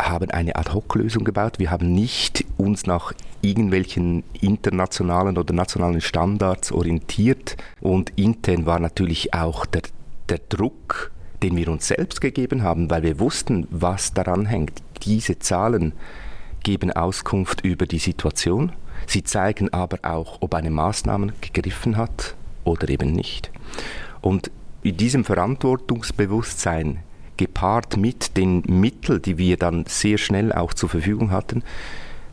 haben 0.00 0.30
eine 0.30 0.54
Ad-Hoc-Lösung 0.54 1.24
gebaut. 1.24 1.58
Wir 1.58 1.70
haben 1.72 1.92
nicht 1.92 2.44
uns 2.56 2.86
nach 2.86 3.12
irgendwelchen 3.42 4.22
internationalen 4.40 5.36
oder 5.36 5.52
nationalen 5.52 6.00
Standards 6.00 6.70
orientiert. 6.70 7.56
Und 7.80 8.12
intern 8.14 8.66
war 8.66 8.78
natürlich 8.78 9.34
auch 9.34 9.66
der, 9.66 9.82
der 10.28 10.38
Druck, 10.48 11.10
den 11.42 11.56
wir 11.56 11.68
uns 11.68 11.88
selbst 11.88 12.20
gegeben 12.20 12.62
haben, 12.62 12.88
weil 12.88 13.02
wir 13.02 13.18
wussten, 13.18 13.66
was 13.70 14.14
daran 14.14 14.46
hängt. 14.46 14.82
Diese 15.02 15.40
Zahlen 15.40 15.92
geben 16.66 16.90
Auskunft 16.90 17.60
über 17.64 17.86
die 17.86 18.00
Situation. 18.00 18.72
Sie 19.06 19.22
zeigen 19.22 19.72
aber 19.72 19.98
auch, 20.02 20.38
ob 20.40 20.52
eine 20.52 20.70
Maßnahme 20.70 21.32
gegriffen 21.40 21.96
hat 21.96 22.34
oder 22.64 22.88
eben 22.88 23.12
nicht. 23.12 23.52
Und 24.20 24.50
in 24.82 24.96
diesem 24.96 25.24
Verantwortungsbewusstsein 25.24 26.98
gepaart 27.36 27.96
mit 27.96 28.36
den 28.36 28.64
Mitteln, 28.66 29.22
die 29.22 29.38
wir 29.38 29.58
dann 29.58 29.84
sehr 29.86 30.18
schnell 30.18 30.52
auch 30.52 30.74
zur 30.74 30.88
Verfügung 30.88 31.30
hatten, 31.30 31.62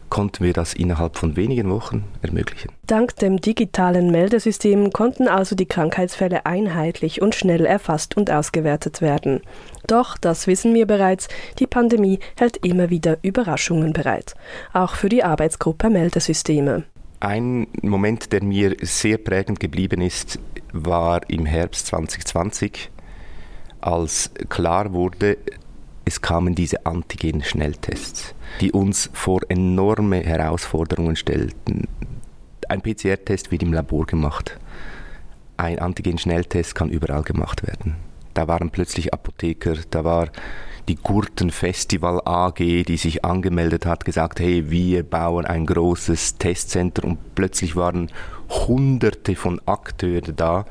konnten 0.10 0.44
wir 0.44 0.54
das 0.54 0.74
innerhalb 0.74 1.18
von 1.18 1.36
wenigen 1.36 1.70
Wochen 1.70 2.04
ermöglichen. 2.24 2.72
Dank 2.88 3.16
dem 3.18 3.40
digitalen 3.40 4.12
Meldesystem 4.12 4.92
konnten 4.92 5.28
also 5.28 5.56
die 5.56 5.68
Krankheitsfälle 5.68 6.48
einheitlich 6.48 7.22
und 7.22 7.36
schnell 7.36 7.66
erfasst 7.66 8.18
und 8.18 8.32
ausgewertet 8.32 9.02
werden. 9.02 9.42
Doch, 9.88 10.18
das 10.18 10.48
wissen 10.48 10.74
wir 10.74 10.88
bereits, 10.88 11.28
die 11.60 11.68
Pandemie 11.68 12.20
hält 12.38 12.58
immer 12.66 12.90
wieder 12.90 13.18
Überraschungen 13.22 13.94
bereit, 13.94 14.36
auch 14.72 14.96
für 14.96 15.10
die 15.10 15.24
Arbeitsgruppe 15.24 15.90
Meldesysteme. 15.90 16.84
Ein 17.20 17.68
Moment, 17.82 18.32
der 18.34 18.44
mir 18.44 18.76
sehr 18.82 19.18
prägend 19.18 19.60
geblieben 19.60 20.02
ist, 20.02 20.40
war 20.74 21.22
im 21.30 21.46
Herbst 21.46 21.88
2020, 21.88 22.90
als 23.82 24.32
klar 24.50 24.94
wurde, 24.94 25.38
es 26.06 26.22
kamen 26.22 26.54
diese 26.54 26.86
Antigen-Schnelltests, 26.86 28.36
die 28.60 28.72
uns 28.72 29.10
vor 29.14 29.42
enorme 29.48 30.20
Herausforderungen 30.22 31.16
stellten. 31.16 31.88
Ein 32.68 32.82
PCR-Test 32.82 33.52
wird 33.52 33.64
im 33.64 33.74
Labor 33.74 34.06
gemacht. 34.06 34.58
Ein 35.56 35.80
Antigen-Schnelltest 35.80 36.76
kann 36.76 36.90
überall 36.90 37.24
gemacht 37.24 37.66
werden. 37.66 37.96
Da 38.34 38.48
waren 38.48 38.70
plötzlich 38.70 39.14
Apotheker, 39.14 39.76
da 39.90 40.04
war 40.04 40.30
die 40.88 40.96
Gurtenfestival 40.96 42.22
AG, 42.26 42.58
die 42.58 42.98
sich 42.98 43.24
angemeldet 43.24 43.86
hat, 43.86 44.04
gesagt, 44.06 44.40
hey, 44.40 44.70
wir 44.70 45.04
bauen 45.04 45.46
ein 45.46 45.66
großes 45.66 46.38
Testcenter. 46.38 47.06
Und 47.06 47.36
plötzlich 47.36 47.76
waren 47.76 48.10
hunderte 48.50 49.36
von 49.36 49.62
Akteuren 49.66 50.36
da, 50.36 50.66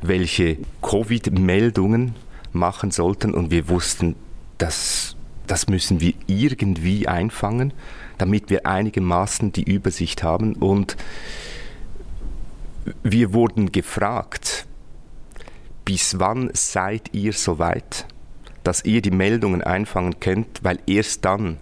welche 0.00 0.58
Covid-Meldungen 0.82 2.14
machen 2.52 2.90
sollten. 2.90 3.34
Und 3.34 3.50
wir 3.50 3.68
wussten, 3.68 4.16
das, 4.58 5.16
das 5.46 5.68
müssen 5.68 6.00
wir 6.00 6.14
irgendwie 6.26 7.06
einfangen, 7.06 7.72
damit 8.18 8.50
wir 8.50 8.66
einigermaßen 8.66 9.52
die 9.52 9.62
Übersicht 9.62 10.24
haben. 10.24 10.54
Und 10.54 10.96
wir 13.04 13.32
wurden 13.32 13.70
gefragt, 13.70 14.66
bis 15.84 16.18
wann 16.18 16.50
seid 16.52 17.12
ihr 17.12 17.32
so 17.32 17.58
weit, 17.58 18.06
dass 18.64 18.84
ihr 18.84 19.02
die 19.02 19.10
Meldungen 19.10 19.62
einfangen 19.62 20.20
könnt, 20.20 20.62
weil 20.62 20.78
erst 20.86 21.24
dann 21.24 21.58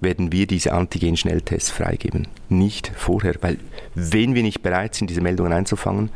werden 0.00 0.30
wir 0.30 0.46
diese 0.46 0.72
Antigen-Schnelltests 0.72 1.70
freigeben. 1.70 2.28
Nicht 2.48 2.92
vorher, 2.94 3.34
weil 3.40 3.58
wenn 3.94 4.34
wir 4.34 4.42
nicht 4.42 4.62
bereit 4.62 4.94
sind, 4.94 5.10
diese 5.10 5.20
Meldungen 5.20 5.52
einzufangen, 5.52 6.10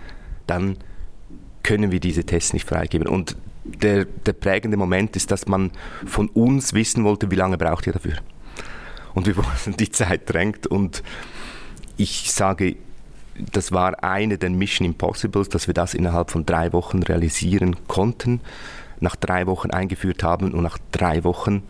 dann 0.46 0.76
können 1.62 1.90
wir 1.90 2.00
diese 2.00 2.24
Tests 2.24 2.52
nicht 2.52 2.68
freigeben. 2.68 3.08
Und 3.08 3.36
der, 3.64 4.04
der 4.04 4.32
prägende 4.32 4.76
Moment 4.76 5.16
ist, 5.16 5.30
dass 5.30 5.46
man 5.46 5.70
von 6.06 6.28
uns 6.28 6.74
wissen 6.74 7.04
wollte, 7.04 7.30
wie 7.30 7.36
lange 7.36 7.58
braucht 7.58 7.86
ihr 7.86 7.92
dafür. 7.92 8.16
Und 9.14 9.26
wir 9.26 9.36
wollten, 9.44 9.76
die 9.76 9.90
Zeit 9.90 10.32
drängt 10.32 10.66
und 10.66 11.02
ich 11.96 12.32
sage, 12.32 12.76
das 13.52 13.72
war 13.72 14.02
eine 14.02 14.38
der 14.38 14.50
Mission 14.50 14.86
Impossibles, 14.86 15.48
dass 15.48 15.66
wir 15.66 15.74
das 15.74 15.94
innerhalb 15.94 16.30
von 16.30 16.46
drei 16.46 16.72
Wochen 16.72 17.02
realisieren 17.02 17.76
konnten, 17.88 18.40
nach 19.00 19.16
drei 19.16 19.46
Wochen 19.46 19.70
eingeführt 19.70 20.22
haben 20.22 20.52
und 20.52 20.62
nach 20.62 20.78
drei 20.90 21.24
Wochen 21.24 21.62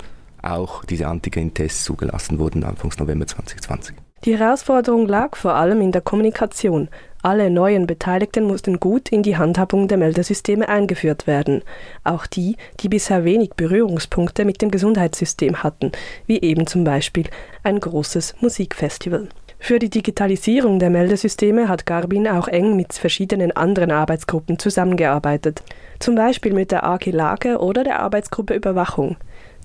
auch 0.42 0.85
diese 0.85 1.07
Antigen-Tests 1.07 1.85
zugelassen 1.85 2.38
wurden, 2.38 2.64
Anfangs 2.64 2.99
November 2.99 3.26
2020. 3.26 3.97
Die 4.25 4.38
Herausforderung 4.38 5.09
lag 5.09 5.35
vor 5.35 5.54
allem 5.54 5.81
in 5.81 5.90
der 5.90 6.00
Kommunikation. 6.00 6.88
Alle 7.23 7.50
neuen 7.50 7.87
Beteiligten 7.87 8.45
mussten 8.45 8.78
gut 8.78 9.09
in 9.09 9.23
die 9.23 9.37
Handhabung 9.37 9.88
der 9.88 9.99
Meldesysteme 9.99 10.69
eingeführt 10.69 11.26
werden, 11.26 11.62
auch 12.04 12.26
die, 12.26 12.57
die 12.81 12.88
bisher 12.88 13.25
wenig 13.25 13.50
Berührungspunkte 13.57 14.45
mit 14.45 14.62
dem 14.62 14.71
Gesundheitssystem 14.71 15.62
hatten, 15.62 15.92
wie 16.26 16.40
eben 16.40 16.66
zum 16.66 16.85
Beispiel 16.85 17.26
ein 17.62 17.81
großes 17.81 18.37
Musikfestival. 18.40 19.28
Für 19.64 19.78
die 19.78 19.90
Digitalisierung 19.90 20.81
der 20.81 20.90
Meldesysteme 20.90 21.69
hat 21.69 21.87
Garbin 21.87 22.26
auch 22.26 22.49
eng 22.49 22.75
mit 22.75 22.95
verschiedenen 22.95 23.52
anderen 23.52 23.92
Arbeitsgruppen 23.92 24.59
zusammengearbeitet, 24.59 25.62
zum 26.00 26.16
Beispiel 26.16 26.52
mit 26.52 26.73
der 26.73 26.83
AG 26.83 27.07
Lage 27.07 27.59
oder 27.59 27.85
der 27.85 28.00
Arbeitsgruppe 28.00 28.54
Überwachung. 28.54 29.19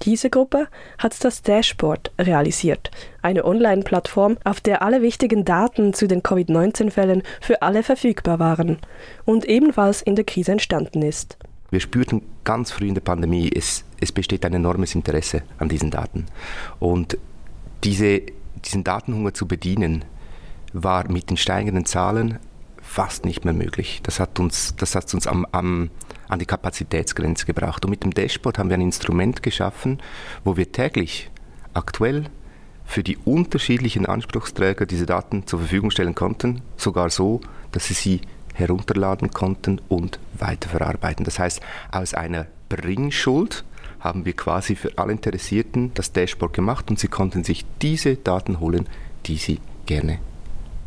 Diese 0.03 0.29
Gruppe 0.29 0.67
hat 0.99 1.15
das 1.25 1.41
Dashboard 1.41 2.11
realisiert, 2.19 2.91
eine 3.23 3.43
Online-Plattform, 3.43 4.37
auf 4.43 4.61
der 4.61 4.83
alle 4.83 5.01
wichtigen 5.01 5.45
Daten 5.45 5.95
zu 5.95 6.07
den 6.07 6.21
Covid-19-Fällen 6.21 7.23
für 7.41 7.63
alle 7.63 7.81
verfügbar 7.81 8.37
waren 8.37 8.77
und 9.25 9.45
ebenfalls 9.45 10.03
in 10.03 10.15
der 10.15 10.25
Krise 10.25 10.51
entstanden 10.51 11.01
ist. 11.01 11.39
Wir 11.71 11.79
spürten 11.79 12.21
ganz 12.43 12.69
früh 12.69 12.87
in 12.87 12.93
der 12.93 13.01
Pandemie, 13.01 13.49
es, 13.51 13.83
es 13.99 14.11
besteht 14.11 14.45
ein 14.45 14.53
enormes 14.53 14.93
Interesse 14.93 15.41
an 15.57 15.69
diesen 15.69 15.89
Daten. 15.89 16.27
Und 16.77 17.17
diese, 17.83 18.21
diesen 18.67 18.83
Datenhunger 18.83 19.33
zu 19.33 19.47
bedienen, 19.47 20.05
war 20.73 21.09
mit 21.09 21.29
den 21.29 21.37
steigenden 21.37 21.85
Zahlen 21.85 22.39
fast 22.81 23.25
nicht 23.25 23.45
mehr 23.45 23.53
möglich. 23.53 24.01
Das 24.03 24.19
hat 24.19 24.39
uns, 24.39 24.75
das 24.77 24.95
hat 24.95 25.13
uns 25.13 25.27
am, 25.27 25.45
am 25.51 25.89
an 26.29 26.39
die 26.39 26.45
Kapazitätsgrenze 26.45 27.45
gebracht. 27.45 27.85
Und 27.85 27.91
mit 27.91 28.03
dem 28.03 28.13
Dashboard 28.13 28.57
haben 28.57 28.69
wir 28.69 28.77
ein 28.77 28.81
Instrument 28.81 29.43
geschaffen, 29.43 29.99
wo 30.43 30.57
wir 30.57 30.71
täglich 30.71 31.29
aktuell 31.73 32.25
für 32.85 33.03
die 33.03 33.17
unterschiedlichen 33.17 34.05
Anspruchsträger 34.05 34.85
diese 34.85 35.05
Daten 35.05 35.45
zur 35.45 35.59
Verfügung 35.59 35.91
stellen 35.91 36.15
konnten, 36.15 36.61
sogar 36.77 37.09
so, 37.09 37.41
dass 37.71 37.87
sie 37.87 37.93
sie 37.93 38.21
herunterladen 38.53 39.31
konnten 39.31 39.79
und 39.87 40.19
weiterverarbeiten. 40.37 41.25
Das 41.25 41.37
heißt, 41.37 41.61
aus 41.91 42.13
einer 42.13 42.47
Bringschuld 42.69 43.63
haben 43.99 44.25
wir 44.25 44.33
quasi 44.33 44.75
für 44.75 44.97
alle 44.97 45.11
Interessierten 45.11 45.91
das 45.93 46.11
Dashboard 46.11 46.53
gemacht 46.53 46.89
und 46.89 46.99
sie 46.99 47.07
konnten 47.07 47.43
sich 47.43 47.65
diese 47.81 48.15
Daten 48.15 48.59
holen, 48.59 48.87
die 49.25 49.37
sie 49.37 49.59
gerne 49.85 50.19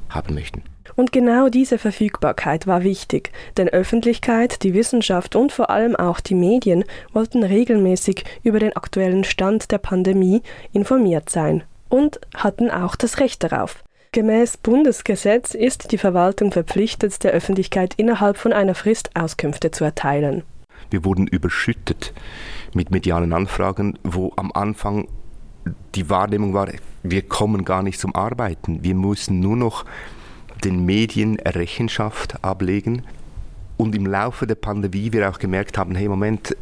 haben 0.09 0.35
möchten. 0.35 0.63
Und 0.97 1.13
genau 1.13 1.49
diese 1.49 1.79
Verfügbarkeit 1.79 2.67
war 2.67 2.83
wichtig, 2.83 3.31
denn 3.57 3.69
Öffentlichkeit, 3.69 4.63
die 4.63 4.75
Wissenschaft 4.75 5.37
und 5.37 5.53
vor 5.53 5.71
allem 5.71 5.97
auch 5.97 6.21
die 6.21 6.35
Medien 6.35 6.85
wollten 7.13 7.43
regelmäßig 7.43 8.25
über 8.43 8.59
den 8.59 8.77
aktuellen 8.77 9.25
Stand 9.25 9.71
der 9.71 9.79
Pandemie 9.79 10.43
informiert 10.73 11.31
sein 11.31 11.63
und 11.89 12.21
hatten 12.35 12.71
auch 12.71 12.97
das 12.97 13.19
Recht 13.19 13.43
darauf. 13.43 13.83
Gemäß 14.13 14.57
Bundesgesetz 14.57 15.55
ist 15.55 15.93
die 15.93 15.99
Verwaltung 15.99 16.51
verpflichtet, 16.51 17.23
der 17.23 17.31
Öffentlichkeit 17.31 17.95
innerhalb 17.97 18.37
von 18.37 18.53
einer 18.53 18.75
Frist 18.75 19.11
Auskünfte 19.15 19.71
zu 19.71 19.85
erteilen. 19.85 20.43
Wir 20.91 21.05
wurden 21.05 21.27
überschüttet 21.27 22.13
mit 22.75 22.91
medialen 22.91 23.33
Anfragen, 23.33 23.99
wo 24.03 24.33
am 24.37 24.51
Anfang 24.53 25.09
die 25.95 26.09
Wahrnehmung 26.09 26.55
war, 26.55 26.69
wir 27.03 27.23
kommen 27.23 27.65
gar 27.65 27.83
nicht 27.83 28.01
zum 28.01 28.15
Arbeiten. 28.15 28.83
Wir 28.83 28.95
müssen 28.95 29.41
nur 29.41 29.57
noch 29.57 29.85
den 30.65 30.85
Medien 30.85 31.39
Rechenschaft 31.41 32.45
ablegen. 32.45 33.03
Und 33.77 33.95
im 33.95 34.07
Laufe 34.07 34.47
der 34.47 34.57
Pandemie 34.57 35.13
wir 35.13 35.31
auch 35.31 35.39
gemerkt 35.39 35.79
haben, 35.79 35.95
hey 35.95 36.09
Moment, 36.09 36.57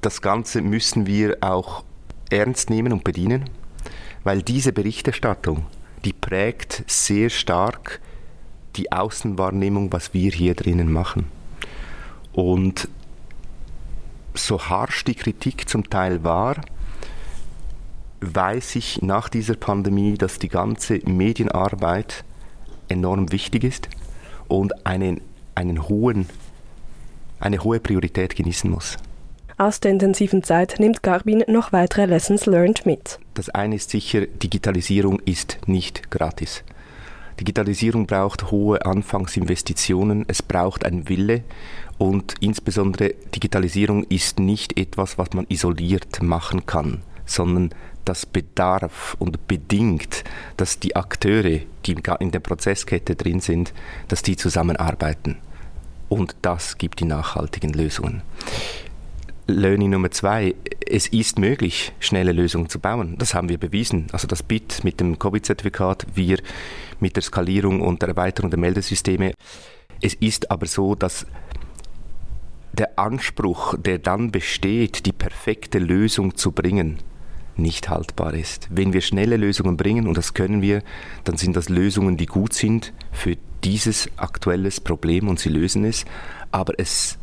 das 0.00 0.22
Ganze 0.22 0.62
müssen 0.62 1.06
wir 1.06 1.36
auch 1.40 1.84
ernst 2.30 2.70
nehmen 2.70 2.92
und 2.92 3.04
bedienen, 3.04 3.50
weil 4.24 4.42
diese 4.42 4.72
Berichterstattung, 4.72 5.66
die 6.04 6.12
prägt 6.12 6.84
sehr 6.86 7.30
stark 7.30 8.00
die 8.76 8.92
Außenwahrnehmung, 8.92 9.92
was 9.92 10.14
wir 10.14 10.30
hier 10.30 10.54
drinnen 10.54 10.92
machen. 10.92 11.26
Und 12.32 12.88
so 14.46 14.60
harsch 14.60 15.04
die 15.04 15.14
Kritik 15.14 15.68
zum 15.68 15.88
Teil 15.88 16.24
war, 16.24 16.56
weiß 18.20 18.76
ich 18.76 19.02
nach 19.02 19.28
dieser 19.28 19.54
Pandemie, 19.54 20.14
dass 20.14 20.38
die 20.38 20.48
ganze 20.48 21.00
Medienarbeit 21.04 22.24
enorm 22.88 23.32
wichtig 23.32 23.64
ist 23.64 23.88
und 24.48 24.86
einen, 24.86 25.20
einen 25.54 25.88
hohen, 25.88 26.26
eine 27.40 27.62
hohe 27.62 27.80
Priorität 27.80 28.34
genießen 28.34 28.70
muss. 28.70 28.96
Aus 29.56 29.80
der 29.80 29.90
intensiven 29.90 30.44
Zeit 30.44 30.76
nimmt 30.78 31.02
Garbin 31.02 31.42
noch 31.48 31.72
weitere 31.72 32.06
Lessons 32.06 32.46
learned 32.46 32.86
mit. 32.86 33.18
Das 33.34 33.50
eine 33.50 33.74
ist 33.74 33.90
sicher, 33.90 34.26
Digitalisierung 34.26 35.20
ist 35.24 35.58
nicht 35.66 36.10
gratis. 36.10 36.62
Digitalisierung 37.40 38.06
braucht 38.06 38.50
hohe 38.50 38.84
Anfangsinvestitionen, 38.84 40.24
es 40.28 40.42
braucht 40.42 40.84
ein 40.84 41.08
Wille 41.08 41.42
und 41.98 42.34
insbesondere 42.40 43.14
Digitalisierung 43.34 44.04
ist 44.04 44.38
nicht 44.38 44.78
etwas, 44.78 45.18
was 45.18 45.32
man 45.32 45.46
isoliert 45.48 46.22
machen 46.22 46.64
kann, 46.64 47.02
sondern 47.26 47.70
das 48.04 48.24
bedarf 48.24 49.16
und 49.18 49.48
bedingt, 49.48 50.24
dass 50.56 50.78
die 50.78 50.96
Akteure, 50.96 51.60
die 51.84 51.96
in 52.20 52.30
der 52.30 52.40
Prozesskette 52.40 53.16
drin 53.16 53.40
sind, 53.40 53.74
dass 54.06 54.22
die 54.22 54.36
zusammenarbeiten. 54.36 55.36
Und 56.08 56.36
das 56.40 56.78
gibt 56.78 57.00
die 57.00 57.04
nachhaltigen 57.04 57.72
Lösungen. 57.72 58.22
Learning 59.46 59.90
Nummer 59.90 60.10
zwei, 60.10 60.54
es 60.86 61.06
ist 61.06 61.38
möglich, 61.38 61.92
schnelle 62.00 62.32
Lösungen 62.32 62.68
zu 62.68 62.78
bauen. 62.78 63.16
Das 63.18 63.34
haben 63.34 63.48
wir 63.48 63.58
bewiesen. 63.58 64.06
Also 64.12 64.26
das 64.26 64.42
BIT 64.42 64.84
mit 64.84 65.00
dem 65.00 65.18
Covid-Zertifikat, 65.18 66.06
wir 66.14 66.38
mit 67.00 67.16
der 67.16 67.22
Skalierung 67.22 67.80
und 67.80 68.02
der 68.02 68.10
Erweiterung 68.10 68.50
der 68.50 68.58
Meldesysteme. 68.58 69.32
Es 70.00 70.14
ist 70.14 70.50
aber 70.50 70.66
so, 70.66 70.94
dass 70.94 71.26
der 72.78 72.98
Anspruch, 72.98 73.74
der 73.78 73.98
dann 73.98 74.30
besteht, 74.30 75.06
die 75.06 75.12
perfekte 75.12 75.78
Lösung 75.78 76.36
zu 76.36 76.52
bringen, 76.52 76.98
nicht 77.56 77.88
haltbar 77.88 78.34
ist. 78.34 78.68
Wenn 78.70 78.92
wir 78.92 79.00
schnelle 79.00 79.36
Lösungen 79.36 79.76
bringen, 79.76 80.06
und 80.06 80.16
das 80.16 80.34
können 80.34 80.62
wir, 80.62 80.82
dann 81.24 81.36
sind 81.36 81.56
das 81.56 81.68
Lösungen, 81.68 82.16
die 82.16 82.26
gut 82.26 82.52
sind 82.52 82.92
für 83.10 83.36
dieses 83.64 84.08
aktuelles 84.16 84.80
Problem 84.80 85.28
und 85.28 85.40
sie 85.40 85.48
lösen 85.48 85.84
es. 85.84 86.04
Aber 86.52 86.74
es, 86.78 87.18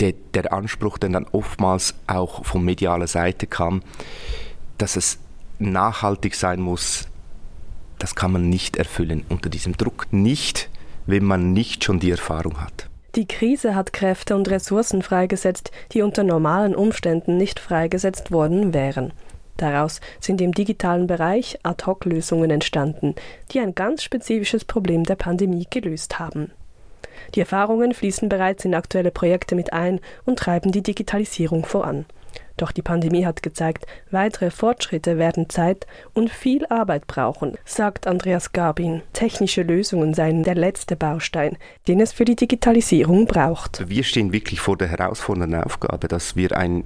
der, 0.00 0.14
der 0.34 0.52
Anspruch, 0.52 0.98
der 0.98 1.10
dann 1.10 1.26
oftmals 1.30 1.94
auch 2.06 2.44
von 2.44 2.64
medialer 2.64 3.06
Seite 3.06 3.46
kam, 3.46 3.82
dass 4.78 4.96
es 4.96 5.18
nachhaltig 5.60 6.34
sein 6.34 6.60
muss, 6.60 7.08
das 7.98 8.14
kann 8.14 8.32
man 8.32 8.48
nicht 8.48 8.76
erfüllen 8.76 9.24
unter 9.28 9.48
diesem 9.48 9.76
Druck. 9.76 10.06
Nicht, 10.12 10.70
wenn 11.06 11.24
man 11.24 11.52
nicht 11.52 11.84
schon 11.84 12.00
die 12.00 12.10
Erfahrung 12.10 12.60
hat. 12.60 12.87
Die 13.18 13.26
Krise 13.26 13.74
hat 13.74 13.92
Kräfte 13.92 14.36
und 14.36 14.48
Ressourcen 14.48 15.02
freigesetzt, 15.02 15.72
die 15.90 16.02
unter 16.02 16.22
normalen 16.22 16.76
Umständen 16.76 17.36
nicht 17.36 17.58
freigesetzt 17.58 18.30
worden 18.30 18.72
wären. 18.72 19.12
Daraus 19.56 20.00
sind 20.20 20.40
im 20.40 20.52
digitalen 20.52 21.08
Bereich 21.08 21.58
Ad-hoc-Lösungen 21.64 22.52
entstanden, 22.52 23.16
die 23.50 23.58
ein 23.58 23.74
ganz 23.74 24.04
spezifisches 24.04 24.64
Problem 24.64 25.02
der 25.02 25.16
Pandemie 25.16 25.66
gelöst 25.68 26.20
haben. 26.20 26.52
Die 27.34 27.40
Erfahrungen 27.40 27.92
fließen 27.92 28.28
bereits 28.28 28.64
in 28.64 28.76
aktuelle 28.76 29.10
Projekte 29.10 29.56
mit 29.56 29.72
ein 29.72 29.98
und 30.24 30.38
treiben 30.38 30.70
die 30.70 30.84
Digitalisierung 30.84 31.66
voran. 31.66 32.06
Doch 32.58 32.72
die 32.72 32.82
Pandemie 32.82 33.24
hat 33.24 33.42
gezeigt, 33.42 33.86
weitere 34.10 34.50
Fortschritte 34.50 35.16
werden 35.16 35.48
Zeit 35.48 35.86
und 36.12 36.28
viel 36.28 36.66
Arbeit 36.66 37.06
brauchen, 37.06 37.56
sagt 37.64 38.06
Andreas 38.06 38.52
Garbin. 38.52 39.02
Technische 39.12 39.62
Lösungen 39.62 40.12
seien 40.12 40.42
der 40.42 40.56
letzte 40.56 40.96
Baustein, 40.96 41.56
den 41.86 42.00
es 42.00 42.12
für 42.12 42.24
die 42.24 42.36
Digitalisierung 42.36 43.26
braucht. 43.26 43.88
Wir 43.88 44.02
stehen 44.02 44.32
wirklich 44.32 44.60
vor 44.60 44.76
der 44.76 44.88
herausfordernden 44.88 45.62
Aufgabe, 45.62 46.08
dass 46.08 46.36
wir 46.36 46.56
ein 46.56 46.84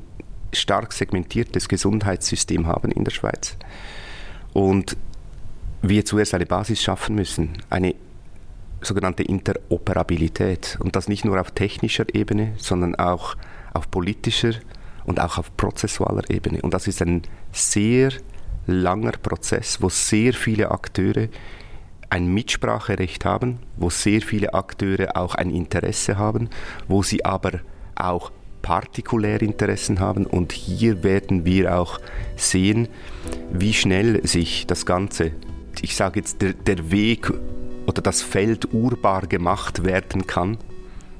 stark 0.53 0.93
segmentiertes 0.93 1.69
Gesundheitssystem 1.69 2.67
haben 2.67 2.93
in 2.93 3.05
der 3.05 3.11
Schweiz. 3.11 3.57
Und 4.53 4.97
wir 5.81 6.05
zuerst 6.05 6.35
eine 6.35 6.47
Basis 6.47 6.83
schaffen 6.83 7.15
müssen, 7.15 7.63
eine 7.71 7.95
sogenannte 8.83 9.23
Interoperabilität. 9.23 10.77
Und 10.81 10.97
das 10.97 11.09
nicht 11.09 11.25
nur 11.25 11.41
auf 11.41 11.53
technischer 11.53 12.05
Ebene, 12.15 12.53
sondern 12.59 12.95
auch 12.95 13.37
auf 13.73 13.91
politischer 13.91 14.53
und 15.05 15.21
auch 15.21 15.39
auf 15.39 15.57
prozessualer 15.57 16.29
Ebene. 16.31 16.61
Und 16.63 16.75
das 16.75 16.87
ist 16.87 17.03
ein 17.03 17.23
sehr 17.53 18.13
langer 18.67 19.13
Prozess, 19.13 19.81
wo 19.81 19.89
sehr 19.89 20.33
viele 20.33 20.71
Akteure 20.71 21.29
ein 22.11 22.27
Mitspracherecht 22.27 23.25
haben, 23.25 23.59
wo 23.77 23.89
sehr 23.89 24.21
viele 24.21 24.55
Akteure 24.55 25.17
auch 25.17 25.35
ein 25.35 25.51
Interesse 25.51 26.19
haben, 26.19 26.51
wo 26.87 27.03
sie 27.03 27.25
aber 27.25 27.61
auch 27.95 28.31
Partikulärinteressen 28.61 29.99
haben. 29.99 30.27
Und 30.27 30.53
hier 30.53 31.03
werden 31.03 31.45
wir 31.45 31.79
auch 31.79 31.99
sehen, 32.37 32.89
wie 33.51 33.73
schnell 33.73 34.27
sich 34.27 34.67
das 34.67 34.87
Ganze, 34.87 35.33
ich 35.81 35.97
sage 35.97 36.21
jetzt, 36.21 36.43
der, 36.43 36.53
der 36.53 36.91
Weg 36.91 37.33
oder 37.87 38.03
das 38.03 38.23
Feld 38.23 38.73
urbar 38.73 39.27
gemacht 39.27 39.85
werden 39.85 40.27
kann, 40.27 40.59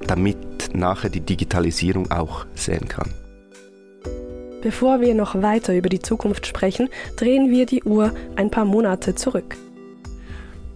damit 0.07 0.75
nachher 0.75 1.09
die 1.09 1.21
Digitalisierung 1.21 2.11
auch 2.11 2.45
sehen 2.55 2.87
kann. 2.87 3.13
Bevor 4.63 5.01
wir 5.01 5.13
noch 5.13 5.41
weiter 5.41 5.75
über 5.75 5.89
die 5.89 5.99
Zukunft 5.99 6.47
sprechen, 6.47 6.87
drehen 7.17 7.51
wir 7.51 7.65
die 7.65 7.83
Uhr 7.83 8.13
ein 8.37 8.49
paar 8.49 8.63
Monate 8.63 9.13
zurück. 9.13 9.57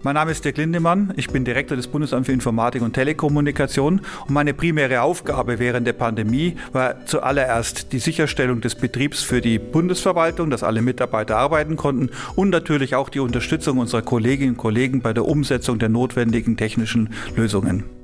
Mein 0.03 0.15
Name 0.15 0.31
ist 0.31 0.43
Dirk 0.43 0.57
Lindemann, 0.57 1.13
ich 1.15 1.29
bin 1.29 1.45
Direktor 1.45 1.77
des 1.77 1.87
Bundesamts 1.87 2.27
für 2.27 2.33
Informatik 2.33 2.81
und 2.81 2.93
Telekommunikation 2.93 4.01
und 4.27 4.29
meine 4.29 4.53
primäre 4.53 5.01
Aufgabe 5.01 5.57
während 5.57 5.87
der 5.87 5.93
Pandemie 5.93 6.57
war 6.73 7.05
zuallererst 7.05 7.93
die 7.93 7.99
Sicherstellung 7.99 8.59
des 8.59 8.75
Betriebs 8.75 9.23
für 9.23 9.39
die 9.39 9.57
Bundesverwaltung, 9.57 10.49
dass 10.49 10.63
alle 10.63 10.81
Mitarbeiter 10.81 11.37
arbeiten 11.37 11.77
konnten 11.77 12.09
und 12.35 12.49
natürlich 12.49 12.93
auch 12.93 13.07
die 13.07 13.21
Unterstützung 13.21 13.77
unserer 13.77 14.01
Kolleginnen 14.01 14.51
und 14.51 14.57
Kollegen 14.57 15.01
bei 15.01 15.13
der 15.13 15.25
Umsetzung 15.25 15.79
der 15.79 15.89
notwendigen 15.89 16.57
technischen 16.57 17.13
Lösungen. 17.37 17.96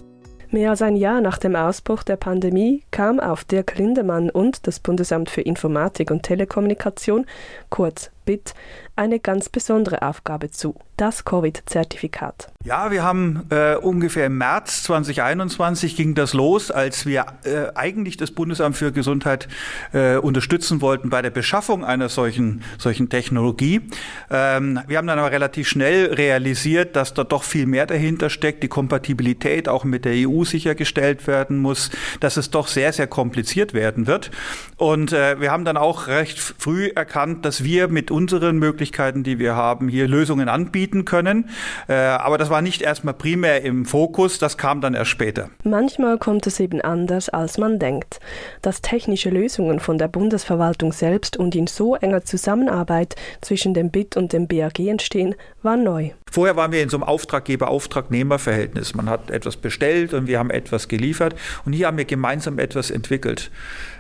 Mehr 0.54 0.70
als 0.70 0.84
ein 0.84 0.96
Jahr 0.96 1.20
nach 1.20 1.40
dem 1.40 1.56
Ausbruch 1.56 2.04
der 2.04 2.16
Pandemie 2.16 2.84
kam 2.92 3.20
auf 3.20 3.44
Dirk 3.44 3.76
Lindemann 3.80 4.30
und 4.30 4.68
das 4.68 4.80
Bundesamt 4.80 5.32
für 5.32 5.42
Informatik 5.42 6.12
und 6.12 6.22
Telekommunikation, 6.22 7.26
kurz 7.72 8.12
BIT, 8.26 8.54
eine 8.96 9.20
ganz 9.20 9.50
besondere 9.50 10.02
Aufgabe 10.04 10.52
zu, 10.52 10.76
das 10.98 11.26
Covid-Zertifikat. 11.26 12.50
Ja, 12.64 12.92
wir 12.92 13.04
haben 13.04 13.44
äh, 13.50 13.76
ungefähr 13.76 14.28
im 14.28 14.38
März 14.38 14.84
2021 14.84 15.98
ging 15.98 16.16
das 16.16 16.34
los, 16.34 16.72
als 16.72 17.06
wir 17.06 17.26
äh, 17.44 17.76
eigentlich 17.76 18.16
das 18.16 18.32
Bundesamt 18.32 18.78
für 18.78 18.92
Gesundheit 18.92 19.50
äh, 19.92 20.18
unterstützen 20.18 20.80
wollten 20.80 21.10
bei 21.10 21.22
der 21.22 21.32
Beschaffung 21.32 21.84
einer 21.84 22.08
solchen, 22.08 22.64
solchen 22.78 23.10
Technologie. 23.10 23.82
Ähm, 24.30 24.80
wir 24.88 24.98
haben 24.98 25.08
dann 25.08 25.20
aber 25.20 25.32
relativ 25.32 25.68
schnell 25.68 26.14
realisiert, 26.14 26.96
dass 26.96 27.14
da 27.14 27.24
doch 27.24 27.44
viel 27.44 27.66
mehr 27.66 27.86
dahinter 27.86 28.30
steckt, 28.30 28.64
die 28.64 28.70
Kompatibilität 28.70 29.68
auch 29.68 29.84
mit 29.84 30.06
der 30.06 30.30
EU 30.30 30.46
sichergestellt 30.46 31.28
werden 31.28 31.58
muss, 31.58 31.90
dass 32.20 32.38
es 32.38 32.50
doch 32.50 32.68
sehr, 32.68 32.94
sehr 32.94 33.08
kompliziert 33.08 33.74
werden 33.74 34.08
wird. 34.08 34.32
Und 34.78 35.12
äh, 35.12 35.42
wir 35.42 35.52
haben 35.52 35.66
dann 35.66 35.78
auch 35.78 36.08
recht 36.08 36.40
früh 36.40 36.92
erkannt, 36.96 37.44
dass 37.44 37.64
wir 37.64 37.88
mit 37.90 38.12
unseren 38.12 38.58
Möglichkeiten, 38.58 38.83
die 39.24 39.40
wir 39.40 39.56
haben, 39.56 39.88
hier 39.88 40.08
Lösungen 40.08 40.50
anbieten 40.50 41.06
können. 41.06 41.50
Äh, 41.88 41.94
aber 41.94 42.38
das 42.38 42.50
war 42.50 42.62
nicht 42.62 42.82
erstmal 42.82 43.14
primär 43.14 43.64
im 43.64 43.86
Fokus, 43.86 44.40
das 44.40 44.58
kam 44.58 44.82
dann 44.82 44.94
erst 44.94 45.12
später. 45.12 45.50
Manchmal 45.64 46.18
kommt 46.18 46.48
es 46.48 46.60
eben 46.60 46.82
anders, 46.82 47.30
als 47.30 47.58
man 47.58 47.80
denkt. 47.80 48.20
Dass 48.62 48.82
technische 48.82 49.30
Lösungen 49.30 49.80
von 49.80 49.98
der 49.98 50.08
Bundesverwaltung 50.08 50.92
selbst 50.92 51.38
und 51.38 51.56
in 51.56 51.68
so 51.68 51.96
enger 51.96 52.24
Zusammenarbeit 52.24 53.16
zwischen 53.42 53.74
dem 53.74 53.92
BIT 53.92 54.18
und 54.18 54.34
dem 54.34 54.48
BAG 54.48 54.80
entstehen, 54.80 55.36
war 55.62 55.78
neu. 55.78 56.12
Vorher 56.34 56.56
waren 56.56 56.72
wir 56.72 56.82
in 56.82 56.90
so 56.90 56.98
einem 56.98 57.04
Auftraggeber-Auftragnehmer-Verhältnis. 57.04 58.96
Man 58.96 59.08
hat 59.08 59.30
etwas 59.30 59.56
bestellt 59.56 60.16
und 60.16 60.26
wir 60.26 60.40
haben 60.40 60.50
etwas 60.50 60.88
geliefert. 60.88 61.36
Und 61.64 61.74
hier 61.74 61.86
haben 61.86 61.98
wir 62.00 62.06
gemeinsam 62.06 62.58
etwas 62.58 62.90
entwickelt. 62.90 63.52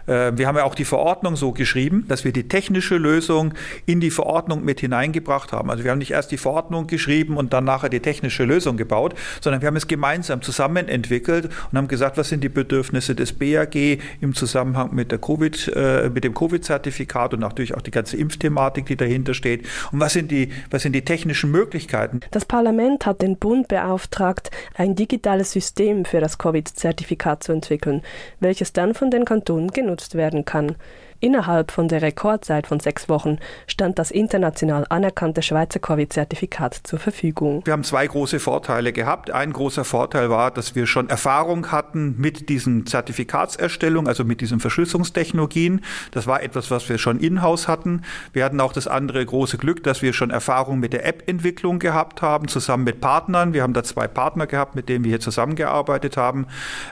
Äh, 0.07 0.31
wir 0.35 0.47
haben 0.47 0.57
ja 0.57 0.63
auch 0.63 0.73
die 0.73 0.85
Verordnung 0.85 1.35
so 1.35 1.51
geschrieben, 1.51 2.05
dass 2.07 2.25
wir 2.25 2.33
die 2.33 2.47
technische 2.47 2.97
Lösung 2.97 3.53
in 3.85 3.99
die 3.99 4.09
Verordnung 4.09 4.65
mit 4.65 4.79
hineingebracht 4.79 5.51
haben. 5.51 5.69
Also 5.69 5.83
wir 5.83 5.91
haben 5.91 5.99
nicht 5.99 6.11
erst 6.11 6.31
die 6.31 6.37
Verordnung 6.37 6.87
geschrieben 6.87 7.37
und 7.37 7.53
dann 7.53 7.65
nachher 7.65 7.89
die 7.89 7.99
technische 7.99 8.45
Lösung 8.45 8.77
gebaut, 8.77 9.13
sondern 9.41 9.61
wir 9.61 9.67
haben 9.67 9.75
es 9.75 9.87
gemeinsam 9.87 10.41
zusammen 10.41 10.87
entwickelt 10.87 11.49
und 11.71 11.77
haben 11.77 11.87
gesagt, 11.87 12.17
was 12.17 12.29
sind 12.29 12.43
die 12.43 12.49
Bedürfnisse 12.49 13.15
des 13.15 13.33
BAG 13.33 13.75
im 14.21 14.33
Zusammenhang 14.33 14.93
mit, 14.93 15.11
der 15.11 15.19
COVID, 15.19 15.71
äh, 15.75 16.09
mit 16.09 16.23
dem 16.23 16.33
Covid-Zertifikat 16.33 17.33
und 17.33 17.41
natürlich 17.41 17.75
auch 17.75 17.81
die 17.81 17.91
ganze 17.91 18.17
Impfthematik, 18.17 18.87
die 18.87 18.95
dahinter 18.95 19.33
steht. 19.33 19.67
Und 19.91 19.99
was 19.99 20.13
sind 20.13 20.31
die, 20.31 20.49
was 20.69 20.81
sind 20.81 20.93
die 20.93 21.05
technischen 21.05 21.51
Möglichkeiten? 21.51 22.21
Das 22.31 22.45
Parlament 22.45 23.05
hat 23.05 23.21
den 23.21 23.37
Bund 23.37 23.67
beauftragt, 23.67 24.51
ein 24.75 24.95
digitales 24.95 25.51
System 25.51 26.05
für 26.05 26.19
das 26.19 26.37
Covid-Zertifikat 26.37 27.43
zu 27.43 27.51
entwickeln, 27.51 28.01
welches 28.39 28.73
dann 28.73 28.93
von 28.93 29.11
den 29.11 29.25
Kantonen 29.25 29.71
genutzt 29.71 30.15
werden 30.15 30.45
kann. 30.45 30.75
Innerhalb 31.23 31.71
von 31.71 31.87
der 31.87 32.01
Rekordzeit 32.01 32.67
von 32.67 32.81
sechs 32.81 33.07
Wochen 33.07 33.37
stand 33.65 33.97
das 33.97 34.11
international 34.11 34.85
anerkannte 34.89 35.41
Schweizer 35.41 35.79
Covid-Zertifikat 35.79 36.81
zur 36.83 36.99
Verfügung. 36.99 37.61
Wir 37.63 37.71
haben 37.71 37.85
zwei 37.85 38.05
große 38.05 38.41
Vorteile 38.41 38.91
gehabt. 38.91 39.31
Ein 39.31 39.53
großer 39.53 39.85
Vorteil 39.85 40.29
war, 40.29 40.51
dass 40.51 40.75
wir 40.75 40.85
schon 40.85 41.07
Erfahrung 41.09 41.71
hatten 41.71 42.15
mit 42.17 42.49
diesen 42.49 42.85
Zertifikatserstellung, 42.85 44.09
also 44.09 44.25
mit 44.25 44.41
diesen 44.41 44.59
Verschlüsselungstechnologien. 44.59 45.79
Das 46.11 46.27
war 46.27 46.43
etwas, 46.43 46.71
was 46.71 46.89
wir 46.89 46.97
schon 46.97 47.21
in-house 47.21 47.69
hatten. 47.69 48.01
Wir 48.33 48.43
hatten 48.43 48.59
auch 48.59 48.73
das 48.73 48.89
andere 48.89 49.25
große 49.25 49.57
Glück, 49.57 49.81
dass 49.81 50.01
wir 50.01 50.11
schon 50.11 50.29
Erfahrung 50.29 50.81
mit 50.81 50.91
der 50.91 51.05
App-Entwicklung 51.05 51.79
gehabt 51.79 52.21
haben, 52.21 52.49
zusammen 52.49 52.83
mit 52.83 52.99
Partnern. 52.99 53.53
Wir 53.53 53.63
haben 53.63 53.71
da 53.71 53.83
zwei 53.83 54.09
Partner 54.09 54.45
gehabt, 54.45 54.75
mit 54.75 54.89
denen 54.89 55.05
wir 55.05 55.11
hier 55.11 55.21
zusammengearbeitet 55.21 56.17
haben. 56.17 56.47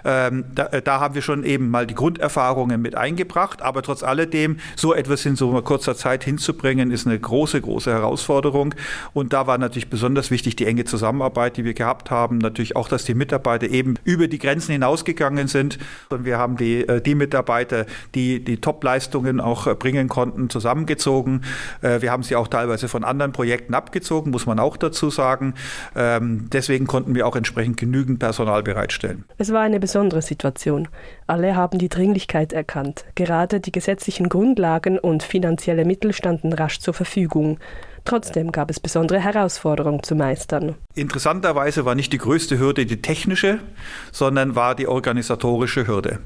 Ähm, 0.06 0.46
da, 0.56 0.70
da 0.70 1.02
haben 1.02 1.15
wir 1.15 1.22
schon 1.22 1.44
eben 1.44 1.70
mal 1.70 1.86
die 1.86 1.96
Grunderfahrungen 1.96 2.82
mit 2.82 2.96
eingebracht, 2.96 3.62
aber 3.62 3.82
trotz 3.82 4.04
allem 4.04 4.21
alledem, 4.22 4.58
so 4.76 4.94
etwas 4.94 5.26
in 5.26 5.36
so 5.36 5.62
kurzer 5.62 5.96
Zeit 5.96 6.24
hinzubringen, 6.24 6.92
ist 6.92 7.08
eine 7.08 7.20
große, 7.20 7.62
große 7.62 7.92
Herausforderung. 7.92 8.76
Und 9.14 9.34
da 9.34 9.48
war 9.48 9.58
natürlich 9.58 9.90
besonders 9.90 10.32
wichtig 10.32 10.56
die 10.56 10.66
enge 10.66 10.86
Zusammenarbeit, 10.86 11.58
die 11.58 11.66
wir 11.66 11.74
gehabt 11.74 12.12
haben. 12.12 12.38
Natürlich 12.38 12.76
auch, 12.76 12.88
dass 12.88 13.06
die 13.06 13.14
Mitarbeiter 13.14 13.68
eben 13.70 13.96
über 14.04 14.28
die 14.28 14.40
Grenzen 14.40 14.72
hinausgegangen 14.74 15.48
sind. 15.48 15.80
Und 16.10 16.26
wir 16.26 16.38
haben 16.38 16.58
die, 16.58 16.88
äh, 16.88 17.02
die 17.02 17.16
Mitarbeiter, 17.16 17.86
die 18.16 18.44
die 18.44 18.58
Top-Leistungen 18.58 19.40
auch 19.40 19.68
äh, 19.68 19.76
bringen 19.76 20.08
konnten, 20.08 20.50
zusammengezogen. 20.50 21.44
Äh, 21.82 22.02
wir 22.02 22.12
haben 22.12 22.24
sie 22.24 22.36
auch 22.36 22.48
teilweise 22.48 22.88
von 22.88 23.04
anderen 23.04 23.32
Projekten 23.32 23.74
abgezogen, 23.74 24.32
muss 24.32 24.46
man 24.46 24.60
auch 24.60 24.78
dazu 24.78 25.10
sagen. 25.10 25.56
Ähm, 25.96 26.50
deswegen 26.52 26.88
konnten 26.88 27.16
wir 27.16 27.28
auch 27.28 27.36
entsprechend 27.36 27.78
genügend 27.78 28.20
Personal 28.20 28.64
bereitstellen. 28.64 29.26
Es 29.38 29.52
war 29.52 29.62
eine 29.62 29.80
besondere 29.80 30.22
Situation. 30.22 30.88
Alle 31.32 31.56
haben 31.56 31.80
die 31.80 31.89
Dringlichkeit 31.89 32.54
erkannt. 32.54 33.06
Gerade 33.15 33.60
die 33.60 33.72
gesetzliche 33.72 34.22
rechtlichen 34.22 34.30
Grundlagen 34.30 35.00
und 35.00 35.24
finanzielle 35.24 35.86
Mittel 35.86 36.13
standen 36.13 36.54
rasch 36.54 36.80
zur 36.80 36.94
Verfügung. 36.94 37.60
Trotzdem 38.04 38.52
gab 38.52 38.70
es 38.70 38.80
besondere 38.80 39.20
Herausforderungen 39.20 40.04
zu 40.04 40.15
meistern. 40.15 40.76
Interessanterweise 40.96 41.86
war 41.86 41.96
nicht 41.96 42.12
die 42.13 42.17
größte 42.17 42.58
Hürde 42.58 42.86
die 42.86 43.02
technische, 43.02 43.60
sondern 44.12 44.56
war 44.56 44.76
die 44.76 44.88
organisatorische 44.88 45.88
Hürde. 45.88 46.20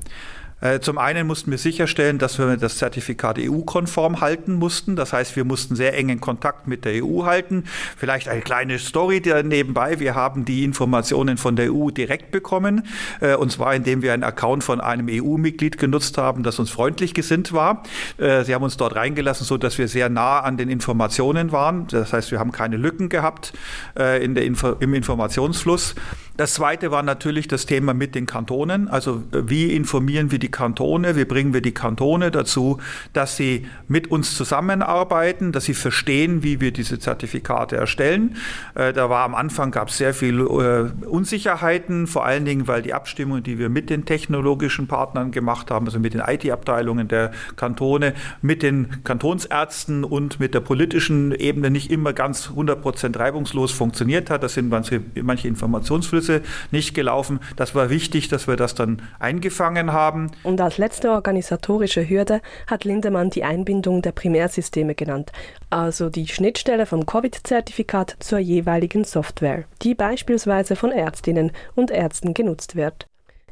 Äh, 0.65 0.79
zum 0.79 0.97
einen 0.97 1.27
mussten 1.27 1.51
wir 1.51 1.57
sicherstellen, 1.59 2.17
dass 2.17 2.39
wir 2.39 2.57
das 2.57 2.77
Zertifikat 2.77 3.37
EU-konform 3.39 4.21
halten 4.21 4.53
mussten. 4.53 4.95
Das 4.95 5.13
heißt, 5.13 5.35
wir 5.35 5.45
mussten 5.45 5.75
sehr 5.75 5.95
engen 5.95 6.19
Kontakt 6.19 6.67
mit 6.67 6.85
der 6.85 7.03
EU 7.03 7.25
halten. 7.25 7.65
Vielleicht 7.95 8.27
eine 8.27 8.41
kleine 8.41 8.79
Story 8.79 9.21
nebenbei. 9.43 9.99
Wir 9.99 10.15
haben 10.15 10.43
die 10.43 10.63
Informationen 10.63 11.37
von 11.37 11.55
der 11.55 11.71
EU 11.71 11.91
direkt 11.91 12.31
bekommen. 12.31 12.87
Äh, 13.21 13.35
und 13.35 13.51
zwar, 13.51 13.75
indem 13.75 14.01
wir 14.01 14.13
einen 14.13 14.23
Account 14.23 14.63
von 14.63 14.81
einem 14.81 15.07
EU-Mitglied 15.09 15.77
genutzt 15.77 16.17
haben, 16.17 16.41
das 16.41 16.57
uns 16.57 16.71
freundlich 16.71 17.13
gesinnt 17.13 17.53
war. 17.53 17.83
Äh, 18.17 18.43
sie 18.43 18.55
haben 18.55 18.63
uns 18.63 18.77
dort 18.77 18.95
reingelassen, 18.95 19.45
so 19.45 19.57
dass 19.57 19.77
wir 19.77 19.87
sehr 19.87 20.09
nah 20.09 20.39
an 20.39 20.57
den 20.57 20.69
Informationen 20.69 21.51
waren. 21.51 21.85
Das 21.87 22.11
heißt, 22.11 22.31
wir 22.31 22.39
haben 22.39 22.51
keine 22.51 22.77
Lücken 22.77 23.09
gehabt 23.09 23.53
in 23.95 24.35
der 24.35 24.45
Info 24.45 24.75
im 24.79 24.93
Informationsfluss. 24.93 25.95
Das 26.37 26.55
zweite 26.55 26.91
war 26.91 27.01
natürlich 27.01 27.47
das 27.47 27.65
Thema 27.65 27.93
mit 27.93 28.13
den 28.13 28.25
Kantonen. 28.25 28.89
Also 28.89 29.23
wie 29.31 29.73
informieren 29.73 30.31
wir 30.31 30.39
die 30.39 30.51
Kantone? 30.51 31.15
Wie 31.15 31.23
bringen 31.23 31.53
wir 31.53 31.61
die 31.61 31.71
Kantone 31.71 32.29
dazu, 32.29 32.79
dass 33.13 33.37
sie 33.37 33.67
mit 33.87 34.11
uns 34.11 34.35
zusammenarbeiten, 34.35 35.53
dass 35.53 35.63
sie 35.63 35.73
verstehen, 35.73 36.43
wie 36.43 36.59
wir 36.59 36.71
diese 36.71 36.99
Zertifikate 36.99 37.77
erstellen? 37.77 38.35
Äh, 38.73 38.91
da 38.91 39.09
war 39.09 39.23
am 39.23 39.33
Anfang 39.33 39.71
gab 39.71 39.87
es 39.87 39.97
sehr 39.97 40.13
viel 40.13 40.41
äh, 40.41 41.05
Unsicherheiten, 41.07 42.05
vor 42.05 42.25
allen 42.25 42.43
Dingen, 42.43 42.67
weil 42.67 42.81
die 42.81 42.93
Abstimmung, 42.93 43.41
die 43.41 43.57
wir 43.57 43.69
mit 43.69 43.89
den 43.89 44.03
technologischen 44.03 44.87
Partnern 44.87 45.31
gemacht 45.31 45.71
haben, 45.71 45.85
also 45.85 45.99
mit 45.99 46.13
den 46.13 46.21
IT-Abteilungen 46.21 47.07
der 47.07 47.31
Kantone, 47.55 48.13
mit 48.41 48.61
den 48.61 49.03
Kantonsärzten 49.05 50.03
und 50.03 50.41
mit 50.41 50.53
der 50.53 50.59
politischen 50.59 51.31
Ebene 51.31 51.69
nicht 51.69 51.91
immer 51.91 52.11
ganz 52.11 52.49
100 52.49 52.81
Prozent 52.81 53.17
reibungslos 53.17 53.71
funktioniert 53.71 54.29
hat. 54.29 54.43
Das 54.43 54.55
sind 54.55 54.67
manche, 54.67 55.01
manche 55.21 55.47
Informationsflüsse 55.47 56.24
Impulse 56.25 56.41
nicht 56.71 56.93
gelaufen. 56.93 57.39
Das 57.55 57.75
war 57.75 57.89
wichtig, 57.89 58.27
dass 58.29 58.47
wir 58.47 58.55
das 58.55 58.75
dann 58.75 59.01
eingefangen 59.19 59.93
haben. 59.93 60.31
Und 60.43 60.59
als 60.61 60.77
letzte 60.77 61.11
organisatorische 61.11 62.07
Hürde 62.07 62.41
hat 62.67 62.83
Lindemann 62.83 63.29
die 63.29 63.43
Einbindung 63.43 64.01
der 64.01 64.11
Primärsysteme 64.11 64.95
genannt, 64.95 65.31
also 65.69 66.09
die 66.09 66.27
Schnittstelle 66.27 66.85
vom 66.85 67.05
Covid-Zertifikat 67.05 68.17
zur 68.19 68.39
jeweiligen 68.39 69.03
Software, 69.03 69.65
die 69.81 69.95
beispielsweise 69.95 70.75
von 70.75 70.91
Ärztinnen 70.91 71.51
und 71.75 71.91
Ärzten 71.91 72.33
genutzt 72.33 72.75
wird. 72.75 73.07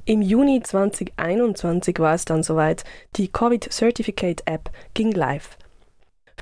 Im 0.05 0.21
Juni 0.21 0.61
2021 0.61 1.99
war 1.99 2.13
es 2.13 2.25
dann 2.25 2.43
soweit, 2.43 2.83
die 3.15 3.29
Covid 3.29 3.71
Certificate 3.71 4.41
App 4.45 4.69
ging 4.93 5.13
live. 5.13 5.57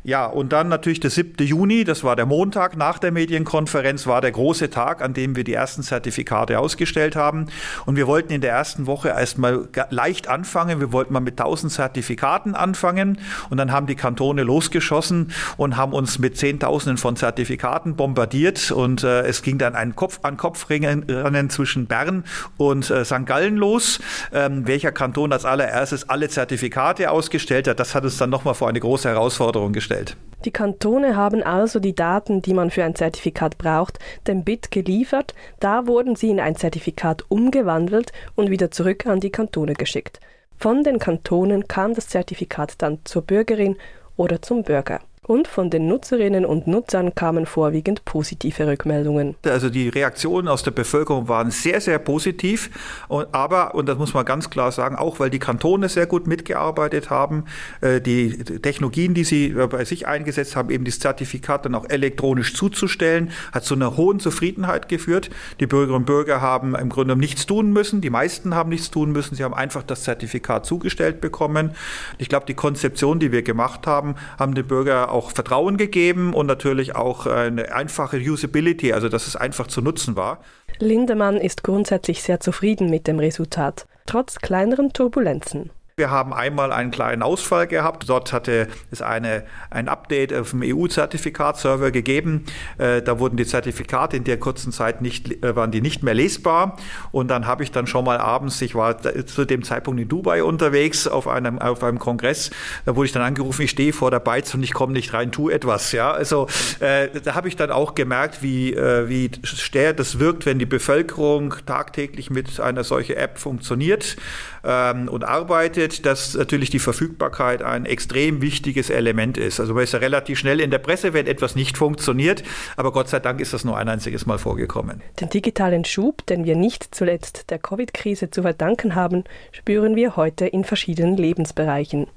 Ja, 0.04 0.26
und 0.26 0.52
dann 0.52 0.68
natürlich 0.68 1.00
der 1.00 1.12
7. 1.12 1.46
Juni, 1.46 1.84
das 1.84 2.04
war 2.04 2.16
der 2.16 2.26
Montag 2.26 2.76
nach 2.76 2.98
der 2.98 3.12
Medienkonferenz, 3.12 4.08
war 4.08 4.20
der 4.20 4.32
große 4.32 4.72
Tag, 4.72 5.00
an 5.00 5.14
dem 5.14 5.36
wir 5.36 5.44
die 5.44 5.54
ersten 5.54 5.84
Zertifikate 5.84 6.58
ausgestellt 6.58 7.16
haben. 7.16 7.46
Und 7.86 7.98
wir 7.98 8.08
wollten 8.08 8.34
in 8.34 8.42
der 8.42 8.52
ersten 8.52 8.88
Woche 8.88 9.10
erstmal 9.10 9.68
leicht 9.92 10.28
anfangen. 10.28 10.80
Wir 10.80 10.92
wollten 10.92 11.14
mal 11.14 11.20
mit 11.20 11.40
1000 11.40 11.72
Zertifikaten 11.72 12.56
anfangen. 12.56 13.20
Und 13.52 13.58
dann 13.58 13.72
haben 13.72 13.86
die 13.86 13.94
Kantone 13.94 14.42
losgeschossen 14.42 15.34
und 15.58 15.78
haben 15.78 15.94
uns 15.94 16.18
mit 16.18 16.36
Zehntausenden 16.36 16.98
von 16.98 17.16
Zertifikaten 17.16 17.96
bombardiert. 17.96 18.72
Und 18.72 19.04
äh, 19.04 19.22
es 19.22 19.44
ging 19.44 19.60
dann 19.60 19.76
ein 19.76 19.96
Kopf-an-Kopf-Rennen 19.96 21.50
zwischen 21.52 21.86
Bern 21.86 22.24
und 22.58 22.90
äh, 22.90 23.06
St. 23.06 23.28
Gallen 23.28 23.56
los. 23.56 24.00
Ähm, 24.34 24.66
welcher 24.66 24.92
Kanton 24.92 25.32
als 25.32 25.46
allererstes 25.46 26.10
alle 26.10 26.28
Zertifikate 26.28 27.12
ausgestellt 27.12 27.68
hat, 27.68 27.80
das 27.80 27.94
hat 27.94 28.04
uns 28.04 28.18
dann 28.18 28.32
nochmal 28.32 28.56
vor 28.56 28.68
eine 28.68 28.80
große 28.80 29.08
Herausforderung 29.08 29.74
gestellt 29.74 29.91
gestellt. 29.92 30.18
Die 30.46 30.52
Kantone 30.52 31.16
haben 31.16 31.44
also 31.44 31.80
die 31.80 31.94
Daten, 31.94 32.42
die 32.42 32.56
man 32.56 32.72
für 32.72 32.84
ein 32.84 32.96
Zertifikat 32.96 33.60
braucht, 33.60 34.00
dem 34.26 34.44
BIT 34.44 34.72
geliefert, 34.72 35.36
da 35.60 35.86
wurden 35.86 36.16
sie 36.16 36.32
in 36.32 36.40
ein 36.40 36.56
Zertifikat 36.56 37.26
umgewandelt 37.30 38.12
und 38.36 38.50
wieder 38.50 38.72
zurück 38.72 39.06
an 39.06 39.20
die 39.20 39.30
Kantone 39.30 39.74
geschickt. 39.74 40.20
Von 40.58 40.84
den 40.84 40.98
Kantonen 40.98 41.68
kam 41.68 41.94
das 41.94 42.08
Zertifikat 42.08 42.82
dann 42.82 43.00
zur 43.04 43.22
Bürgerin 43.22 43.78
oder 44.16 44.42
zum 44.42 44.64
Bürger 44.64 45.02
und 45.32 45.48
von 45.48 45.70
den 45.70 45.88
Nutzerinnen 45.88 46.46
und 46.46 46.68
Nutzern 46.68 47.16
kamen 47.16 47.46
vorwiegend 47.46 48.04
positive 48.04 48.68
Rückmeldungen. 48.68 49.36
Also 49.46 49.70
die 49.70 49.88
Reaktionen 49.88 50.50
aus 50.50 50.62
der 50.62 50.72
Bevölkerung 50.72 51.30
waren 51.30 51.52
sehr, 51.52 51.80
sehr 51.80 52.00
positiv, 52.00 52.70
aber, 53.08 53.74
und 53.74 53.86
das 53.88 53.98
muss 53.98 54.14
man 54.14 54.26
ganz 54.26 54.50
klar 54.50 54.74
sagen, 54.74 54.98
auch 54.98 55.22
weil 55.22 55.30
die 55.30 55.40
Kantone 55.40 55.88
sehr 55.88 56.06
gut 56.06 56.28
mitgearbeitet 56.28 57.10
haben, 57.10 57.46
äh, 57.80 58.02
die 58.02 58.44
Technologien, 58.44 59.14
die 59.14 59.24
sie 59.24 59.56
bei 59.70 59.86
sich 59.86 60.06
eingesetzt 60.06 60.58
haben, 60.58 60.70
eben 60.70 60.84
das 60.84 61.00
Zertifikat 61.00 61.64
dann 61.64 61.76
auch 61.76 61.90
elektronisch 61.90 62.54
zuzustellen, 62.54 63.32
hat 63.54 63.64
zu 63.64 63.76
einer 63.76 63.96
hohen 63.96 64.20
Zufriedenheit 64.20 64.90
geführt. 64.90 65.30
Die 65.62 65.66
Bürgerinnen 65.66 66.02
und 66.02 66.06
Bürger 66.06 66.42
haben 66.42 66.76
im 66.76 66.90
Grunde 66.90 67.16
nichts 67.16 67.46
tun 67.46 67.72
müssen, 67.72 68.02
die 68.02 68.10
meisten 68.10 68.54
haben 68.54 68.70
nichts 68.70 68.92
tun 68.92 69.14
müssen, 69.14 69.36
sie 69.36 69.46
haben 69.46 69.54
einfach 69.54 69.84
das 69.84 70.04
Zertifikat 70.04 70.66
zugestellt 70.66 71.22
bekommen. 71.22 71.72
Ich 72.18 72.28
glaube, 72.28 72.46
die 72.48 72.54
Konzeption, 72.54 73.20
die 73.20 73.32
wir 73.32 73.44
gemacht 73.44 73.88
haben, 73.88 74.16
haben 74.38 74.56
den 74.56 74.68
Bürger 74.68 75.10
auch 75.10 75.21
auch 75.22 75.32
Vertrauen 75.32 75.78
gegeben 75.78 76.34
und 76.34 76.48
natürlich 76.48 76.96
auch 76.96 77.28
eine 77.28 77.74
einfache 77.74 78.18
Usability, 78.18 78.92
also 78.92 79.08
dass 79.08 79.28
es 79.28 79.36
einfach 79.36 79.68
zu 79.68 79.82
nutzen 79.82 80.16
war. 80.16 80.40
Lindemann 80.80 81.38
ist 81.38 81.64
grundsätzlich 81.64 82.24
sehr 82.24 82.40
zufrieden 82.40 82.90
mit 82.90 83.06
dem 83.06 83.20
Resultat, 83.20 83.86
trotz 84.08 84.40
kleineren 84.40 84.94
Turbulenzen. 84.94 85.70
Wir 86.02 86.10
haben 86.10 86.34
einmal 86.34 86.72
einen 86.72 86.90
kleinen 86.90 87.22
Ausfall 87.22 87.68
gehabt. 87.68 88.10
Dort 88.10 88.34
hatte 88.34 88.68
es 88.90 89.04
eine, 89.04 89.44
ein 89.70 89.88
Update 89.88 90.34
auf 90.34 90.50
dem 90.50 90.64
EU-Zertifikatserver 90.64 91.92
gegeben. 91.92 92.46
Äh, 92.80 93.04
da 93.04 93.20
wurden 93.20 93.38
die 93.38 93.46
Zertifikate 93.46 94.18
in 94.18 94.24
der 94.24 94.40
kurzen 94.40 94.72
Zeit 94.72 95.04
nicht, 95.04 95.44
äh, 95.44 95.56
waren 95.56 95.70
die 95.70 95.80
nicht 95.80 96.02
mehr 96.02 96.16
lesbar. 96.16 96.78
Und 97.12 97.28
dann 97.28 97.46
habe 97.46 97.62
ich 97.62 97.72
dann 97.72 97.86
schon 97.86 98.04
mal 98.04 98.18
abends, 98.18 98.60
ich 98.64 98.74
war 98.74 98.98
zu 99.28 99.46
dem 99.46 99.62
Zeitpunkt 99.62 100.02
in 100.02 100.08
Dubai 100.08 100.44
unterwegs 100.44 101.08
auf 101.08 101.28
einem, 101.28 101.60
auf 101.60 101.84
einem 101.84 102.00
Kongress, 102.00 102.50
da 102.86 102.96
wurde 102.96 103.06
ich 103.06 103.12
dann 103.12 103.22
angerufen, 103.22 103.62
ich 103.62 103.70
stehe 103.70 103.94
vor 103.94 104.10
der 104.10 104.22
Beiz 104.22 104.52
und 104.56 104.64
ich 104.64 104.74
komme 104.74 104.94
nicht 104.94 105.14
rein, 105.14 105.32
tu 105.32 105.52
etwas. 105.52 105.92
Ja, 105.92 106.14
also 106.14 106.48
äh, 106.80 107.10
da 107.24 107.36
habe 107.36 107.48
ich 107.48 107.58
dann 107.58 107.70
auch 107.70 107.94
gemerkt, 107.94 108.42
wie, 108.42 108.74
äh, 108.74 109.08
wie 109.08 109.30
schwer 109.44 109.94
das 109.94 110.18
wirkt, 110.18 110.48
wenn 110.48 110.58
die 110.58 110.66
Bevölkerung 110.66 111.54
tagtäglich 111.68 112.32
mit 112.32 112.60
einer 112.60 112.84
solchen 112.84 113.18
App 113.18 113.38
funktioniert 113.38 114.18
ähm, 114.64 115.08
und 115.08 115.24
arbeitet 115.24 116.06
dass 116.06 116.36
natürlich 116.36 116.70
die 116.70 116.80
Verfügbarkeit 116.80 117.62
ein 117.62 117.86
extrem 117.86 118.42
wichtiges 118.42 118.90
Element 118.90 119.38
ist. 119.38 119.60
Also 119.60 119.74
man 119.74 119.84
ist 119.84 119.94
ja 119.94 120.00
relativ 120.00 120.40
schnell 120.40 120.60
in 120.60 120.72
der 120.72 120.80
Presse, 120.80 121.14
wenn 121.14 121.28
etwas 121.28 121.56
nicht 121.56 121.78
funktioniert, 121.78 122.44
aber 122.78 122.92
Gott 122.92 123.10
sei 123.10 123.20
Dank 123.20 123.40
ist 123.40 123.54
das 123.54 123.64
nur 123.64 123.78
ein 123.78 123.90
einziges 123.90 124.26
Mal 124.26 124.38
vorgekommen. 124.38 125.02
Den 125.20 125.30
digitalen 125.30 125.86
Schub, 125.86 126.26
den 126.26 126.46
wir 126.46 126.56
nicht 126.56 126.94
zuletzt 126.94 127.50
der 127.50 127.60
Covid-Krise 127.60 128.32
zu 128.32 128.42
verdanken 128.42 128.96
haben, 128.96 129.24
spüren 129.52 129.96
wir 129.96 130.16
heute 130.16 130.46
in 130.46 130.64
verschiedenen 130.64 131.18
Lebensbereichen. 131.18 132.08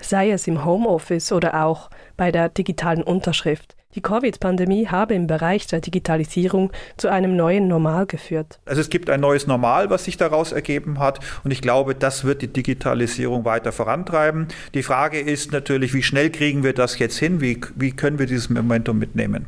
Sei 0.00 0.30
es 0.30 0.46
im 0.46 0.64
Homeoffice 0.64 1.32
oder 1.32 1.64
auch 1.64 1.90
bei 2.16 2.30
der 2.30 2.48
digitalen 2.48 3.02
Unterschrift. 3.02 3.74
Die 3.96 4.02
Covid-Pandemie 4.02 4.86
habe 4.86 5.14
im 5.14 5.26
Bereich 5.26 5.66
der 5.66 5.80
Digitalisierung 5.80 6.70
zu 6.96 7.08
einem 7.08 7.34
neuen 7.34 7.66
Normal 7.66 8.06
geführt. 8.06 8.60
Also 8.64 8.80
es 8.80 8.88
gibt 8.88 9.10
ein 9.10 9.20
neues 9.20 9.48
Normal, 9.48 9.90
was 9.90 10.04
sich 10.04 10.16
daraus 10.16 10.52
ergeben 10.52 11.00
hat 11.00 11.18
und 11.42 11.50
ich 11.50 11.60
glaube, 11.60 11.96
das 11.96 12.24
wird 12.24 12.40
die 12.42 12.48
Digitalisierung 12.48 13.44
weiter 13.44 13.72
vorantreiben. 13.72 14.46
Die 14.74 14.84
Frage 14.84 15.18
ist 15.18 15.50
natürlich, 15.50 15.92
wie 15.92 16.04
schnell 16.04 16.30
kriegen 16.30 16.62
wir 16.62 16.72
das 16.72 17.00
jetzt 17.00 17.18
hin? 17.18 17.40
Wie, 17.40 17.60
wie 17.74 17.90
können 17.90 18.20
wir 18.20 18.26
dieses 18.26 18.48
Momentum 18.48 18.98
mitnehmen? 18.98 19.46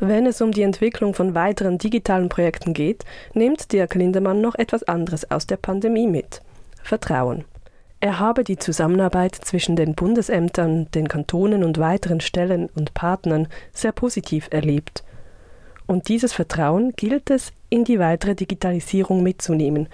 Wenn 0.00 0.26
es 0.26 0.40
um 0.40 0.50
die 0.50 0.62
Entwicklung 0.62 1.12
von 1.12 1.34
weiteren 1.34 1.78
digitalen 1.78 2.30
Projekten 2.30 2.72
geht, 2.72 3.04
nimmt 3.34 3.72
Dirk 3.72 3.94
Lindemann 3.94 4.40
noch 4.40 4.54
etwas 4.54 4.82
anderes 4.84 5.30
aus 5.30 5.46
der 5.46 5.56
Pandemie 5.56 6.08
mit. 6.08 6.40
Vertrauen. 6.82 7.44
Er 8.04 8.18
habe 8.20 8.44
die 8.44 8.58
Zusammenarbeit 8.58 9.34
zwischen 9.34 9.76
den 9.76 9.94
Bundesämtern, 9.94 10.90
den 10.90 11.08
Kantonen 11.08 11.64
und 11.64 11.78
weiteren 11.78 12.20
Stellen 12.20 12.68
und 12.74 12.92
Partnern 12.92 13.48
sehr 13.72 13.92
positiv 13.92 14.48
erlebt. 14.50 15.02
Und 15.86 16.08
dieses 16.08 16.34
Vertrauen 16.34 16.92
gilt 16.96 17.30
es, 17.30 17.54
in 17.70 17.84
die 17.84 17.98
weitere 17.98 18.34
Digitalisierung 18.34 19.22
mitzunehmen, 19.22 19.88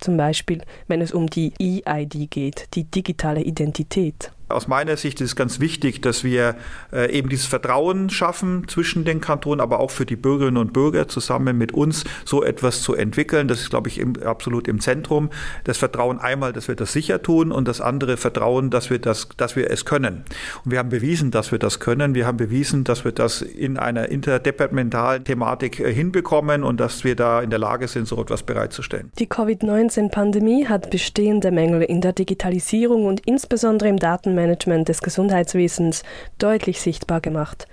zum 0.00 0.18
Beispiel 0.18 0.60
wenn 0.86 1.00
es 1.00 1.12
um 1.12 1.30
die 1.30 1.54
EID 1.58 2.30
geht, 2.30 2.68
die 2.74 2.84
digitale 2.84 3.40
Identität. 3.40 4.32
Aus 4.50 4.68
meiner 4.68 4.96
Sicht 4.96 5.20
ist 5.20 5.30
es 5.30 5.36
ganz 5.36 5.60
wichtig, 5.60 6.02
dass 6.02 6.24
wir 6.24 6.56
äh, 6.92 7.10
eben 7.16 7.28
dieses 7.28 7.46
Vertrauen 7.46 8.10
schaffen 8.10 8.66
zwischen 8.68 9.04
den 9.04 9.20
Kantonen, 9.20 9.60
aber 9.60 9.80
auch 9.80 9.90
für 9.90 10.06
die 10.06 10.16
Bürgerinnen 10.16 10.56
und 10.56 10.72
Bürger 10.72 11.08
zusammen 11.08 11.56
mit 11.56 11.72
uns 11.72 12.04
so 12.24 12.42
etwas 12.42 12.82
zu 12.82 12.94
entwickeln. 12.94 13.48
Das 13.48 13.60
ist, 13.60 13.70
glaube 13.70 13.88
ich, 13.88 13.98
im, 13.98 14.20
absolut 14.22 14.68
im 14.68 14.80
Zentrum. 14.80 15.30
Das 15.64 15.78
Vertrauen 15.78 16.18
einmal, 16.18 16.52
dass 16.52 16.68
wir 16.68 16.74
das 16.74 16.92
sicher 16.92 17.22
tun 17.22 17.52
und 17.52 17.68
das 17.68 17.80
andere 17.80 18.16
Vertrauen, 18.16 18.70
dass 18.70 18.90
wir, 18.90 18.98
das, 18.98 19.28
dass 19.36 19.56
wir 19.56 19.70
es 19.70 19.84
können. 19.84 20.24
Und 20.64 20.72
wir 20.72 20.78
haben 20.78 20.88
bewiesen, 20.88 21.30
dass 21.30 21.52
wir 21.52 21.58
das 21.58 21.78
können. 21.80 22.14
Wir 22.14 22.26
haben 22.26 22.36
bewiesen, 22.36 22.84
dass 22.84 23.04
wir 23.04 23.12
das 23.12 23.42
in 23.42 23.76
einer 23.76 24.08
interdepartementalen 24.08 25.24
Thematik 25.24 25.80
äh, 25.80 25.92
hinbekommen 25.92 26.64
und 26.64 26.80
dass 26.80 27.04
wir 27.04 27.14
da 27.14 27.40
in 27.40 27.50
der 27.50 27.58
Lage 27.58 27.88
sind, 27.88 28.08
so 28.08 28.20
etwas 28.20 28.42
bereitzustellen. 28.42 29.12
Die 29.18 29.26
Covid-19-Pandemie 29.26 30.66
hat 30.66 30.90
bestehende 30.90 31.50
Mängel 31.50 31.82
in 31.82 32.00
der 32.00 32.12
Digitalisierung 32.12 33.06
und 33.06 33.20
insbesondere 33.26 33.88
im 33.88 33.98
Datenmanagement 33.98 34.39
Management 34.40 34.88
des 34.88 35.02
Gesundheitswesens 35.02 36.02
deutlich 36.38 36.80
sichtbar 36.80 37.20
gemacht. 37.20 37.66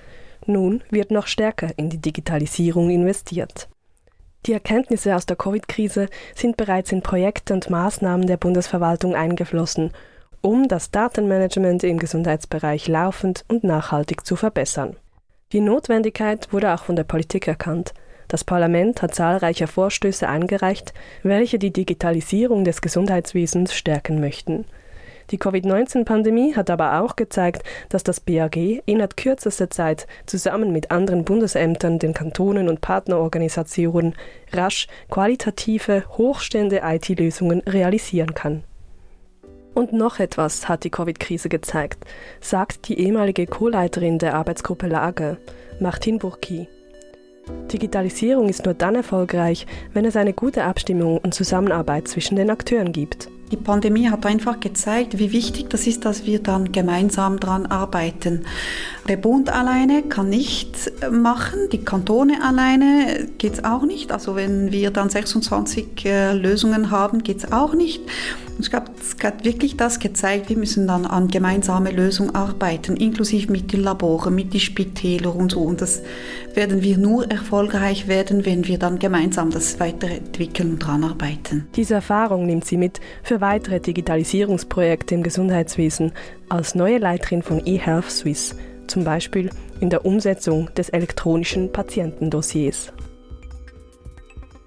Nun 0.46 0.84
wird 0.90 1.12
noch 1.12 1.28
stärker 1.28 1.70
in 1.78 1.90
die 1.90 2.02
Digitalisierung 2.02 2.90
investiert. 2.90 3.70
Die 4.46 4.54
Erkenntnisse 4.54 5.16
aus 5.16 5.26
der 5.26 5.36
Covid-Krise 5.36 6.08
sind 6.36 6.58
bereits 6.58 6.92
in 6.92 7.02
Projekte 7.02 7.54
und 7.54 7.70
Maßnahmen 7.70 8.28
der 8.28 8.38
Bundesverwaltung 8.38 9.16
eingeflossen, 9.16 9.92
um 10.42 10.68
das 10.68 10.92
Datenmanagement 10.92 11.84
im 11.84 11.98
Gesundheitsbereich 11.98 12.88
laufend 12.88 13.44
und 13.48 13.64
nachhaltig 13.64 14.26
zu 14.26 14.36
verbessern. 14.36 14.96
Die 15.52 15.62
Notwendigkeit 15.62 16.52
wurde 16.52 16.74
auch 16.74 16.84
von 16.84 16.96
der 16.96 17.04
Politik 17.04 17.48
erkannt. 17.48 17.94
Das 18.28 18.44
Parlament 18.44 19.02
hat 19.02 19.16
zahlreiche 19.16 19.68
Vorstöße 19.68 20.28
eingereicht, 20.28 20.94
welche 21.24 21.60
die 21.60 21.72
Digitalisierung 21.72 22.66
des 22.66 22.82
Gesundheitswesens 22.82 23.74
stärken 23.74 24.20
möchten. 24.20 24.66
Die 25.32 25.38
Covid-19-Pandemie 25.38 26.56
hat 26.56 26.70
aber 26.70 27.02
auch 27.02 27.16
gezeigt, 27.16 27.64
dass 27.90 28.04
das 28.04 28.20
BAG 28.22 28.56
innerhalb 28.86 29.18
kürzester 29.18 29.70
Zeit 29.70 30.08
zusammen 30.26 30.72
mit 30.72 30.90
anderen 30.92 31.26
Bundesämtern, 31.26 32.00
den 32.00 32.14
Kantonen 32.14 32.70
und 32.70 32.80
Partnerorganisationen 32.82 34.16
rasch 34.54 34.88
qualitative, 35.10 36.04
hochstehende 36.18 36.82
IT-Lösungen 36.84 37.62
realisieren 37.62 38.34
kann. 38.34 38.64
Und 39.74 39.94
noch 39.94 40.20
etwas 40.20 40.68
hat 40.68 40.86
die 40.86 40.90
Covid-Krise 40.90 41.50
gezeigt, 41.50 42.04
sagt 42.42 42.88
die 42.88 43.00
ehemalige 43.00 43.46
Co-Leiterin 43.46 44.18
der 44.18 44.34
Arbeitsgruppe 44.34 44.88
Lager, 44.88 45.38
Martin 45.80 46.18
Burki. 46.18 46.68
Digitalisierung 47.72 48.50
ist 48.50 48.66
nur 48.66 48.74
dann 48.74 48.96
erfolgreich, 48.96 49.68
wenn 49.94 50.06
es 50.06 50.16
eine 50.16 50.34
gute 50.34 50.64
Abstimmung 50.64 51.20
und 51.20 51.34
Zusammenarbeit 51.34 52.08
zwischen 52.08 52.36
den 52.36 52.50
Akteuren 52.50 52.92
gibt. 52.92 53.30
Die 53.52 53.56
Pandemie 53.56 54.10
hat 54.10 54.26
einfach 54.26 54.60
gezeigt, 54.60 55.20
wie 55.20 55.32
wichtig 55.32 55.70
das 55.70 55.88
ist, 55.88 56.04
dass 56.04 56.26
wir 56.26 56.40
dann 56.44 56.74
gemeinsam 56.74 57.40
daran 57.40 57.66
arbeiten. 57.66 58.42
Der 59.08 59.16
Bund 59.16 59.50
alleine 59.50 60.04
kann 60.04 60.28
nicht 60.28 60.92
machen, 61.10 61.70
die 61.72 61.78
Kantone 61.78 62.44
alleine 62.44 63.30
geht 63.38 63.54
es 63.54 63.64
auch 63.64 63.84
nicht. 63.84 64.12
Also 64.12 64.36
wenn 64.36 64.74
wir 64.74 64.92
dann 64.92 65.10
26 65.10 66.06
äh, 66.06 66.34
Lösungen 66.34 66.92
haben, 66.92 67.24
geht 67.24 67.38
es 67.38 67.52
auch 67.54 67.74
nicht. 67.74 68.02
Ich 68.60 68.72
glaube, 68.72 68.88
es 69.00 69.16
hat 69.24 69.46
wirklich 69.46 69.78
das 69.78 70.00
gezeigt, 70.00 70.50
wir 70.50 70.58
müssen 70.58 70.88
dann 70.88 71.06
an 71.06 71.28
gemeinsame 71.28 71.92
Lösungen 71.92 72.34
arbeiten, 72.34 72.98
inklusive 72.98 73.52
mit 73.52 73.72
den 73.72 73.84
Laboren, 73.84 74.34
mit 74.34 74.54
den 74.54 74.60
Spitälern 74.60 75.34
und 75.34 75.52
so. 75.52 75.62
Und 75.62 75.80
das 75.80 76.02
werden 76.56 76.82
wir 76.82 76.98
nur 76.98 77.30
erfolgreich 77.30 78.08
werden, 78.08 78.46
wenn 78.46 78.68
wir 78.68 78.80
dann 78.80 78.98
gemeinsam 78.98 79.52
das 79.52 79.80
weiterentwickeln 79.80 80.72
und 80.72 80.82
daran 80.82 81.04
arbeiten. 81.04 81.68
Diese 81.76 81.94
Erfahrung 81.94 82.48
nimmt 82.48 82.66
sie 82.66 82.78
mit 82.78 83.00
für 83.22 83.37
weitere 83.42 83.80
Digitalisierungsprojekte 83.80 85.16
im 85.16 85.24
Gesundheitswesen 85.24 86.12
als 86.50 86.76
neue 86.76 86.98
Leiterin 86.98 87.42
von 87.42 87.66
eHealth 87.66 88.10
Swiss, 88.10 88.56
zum 88.88 89.04
Beispiel 89.04 89.50
in 89.80 89.90
der 89.90 90.06
Umsetzung 90.06 90.74
des 90.76 90.90
elektronischen 90.90 91.72
Patientendossiers. 91.72 92.94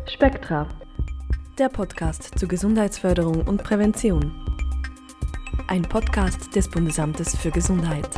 Spektra, 0.06 0.68
der 1.58 1.70
Podcast 1.70 2.38
zur 2.38 2.50
Gesundheitsförderung 2.50 3.48
und 3.48 3.64
Prävention 3.64 4.34
ein 5.68 5.84
Podcast 5.84 6.56
des 6.56 6.70
Bundesamtes 6.70 7.36
für 7.36 7.52
Gesundheit. 7.52 8.10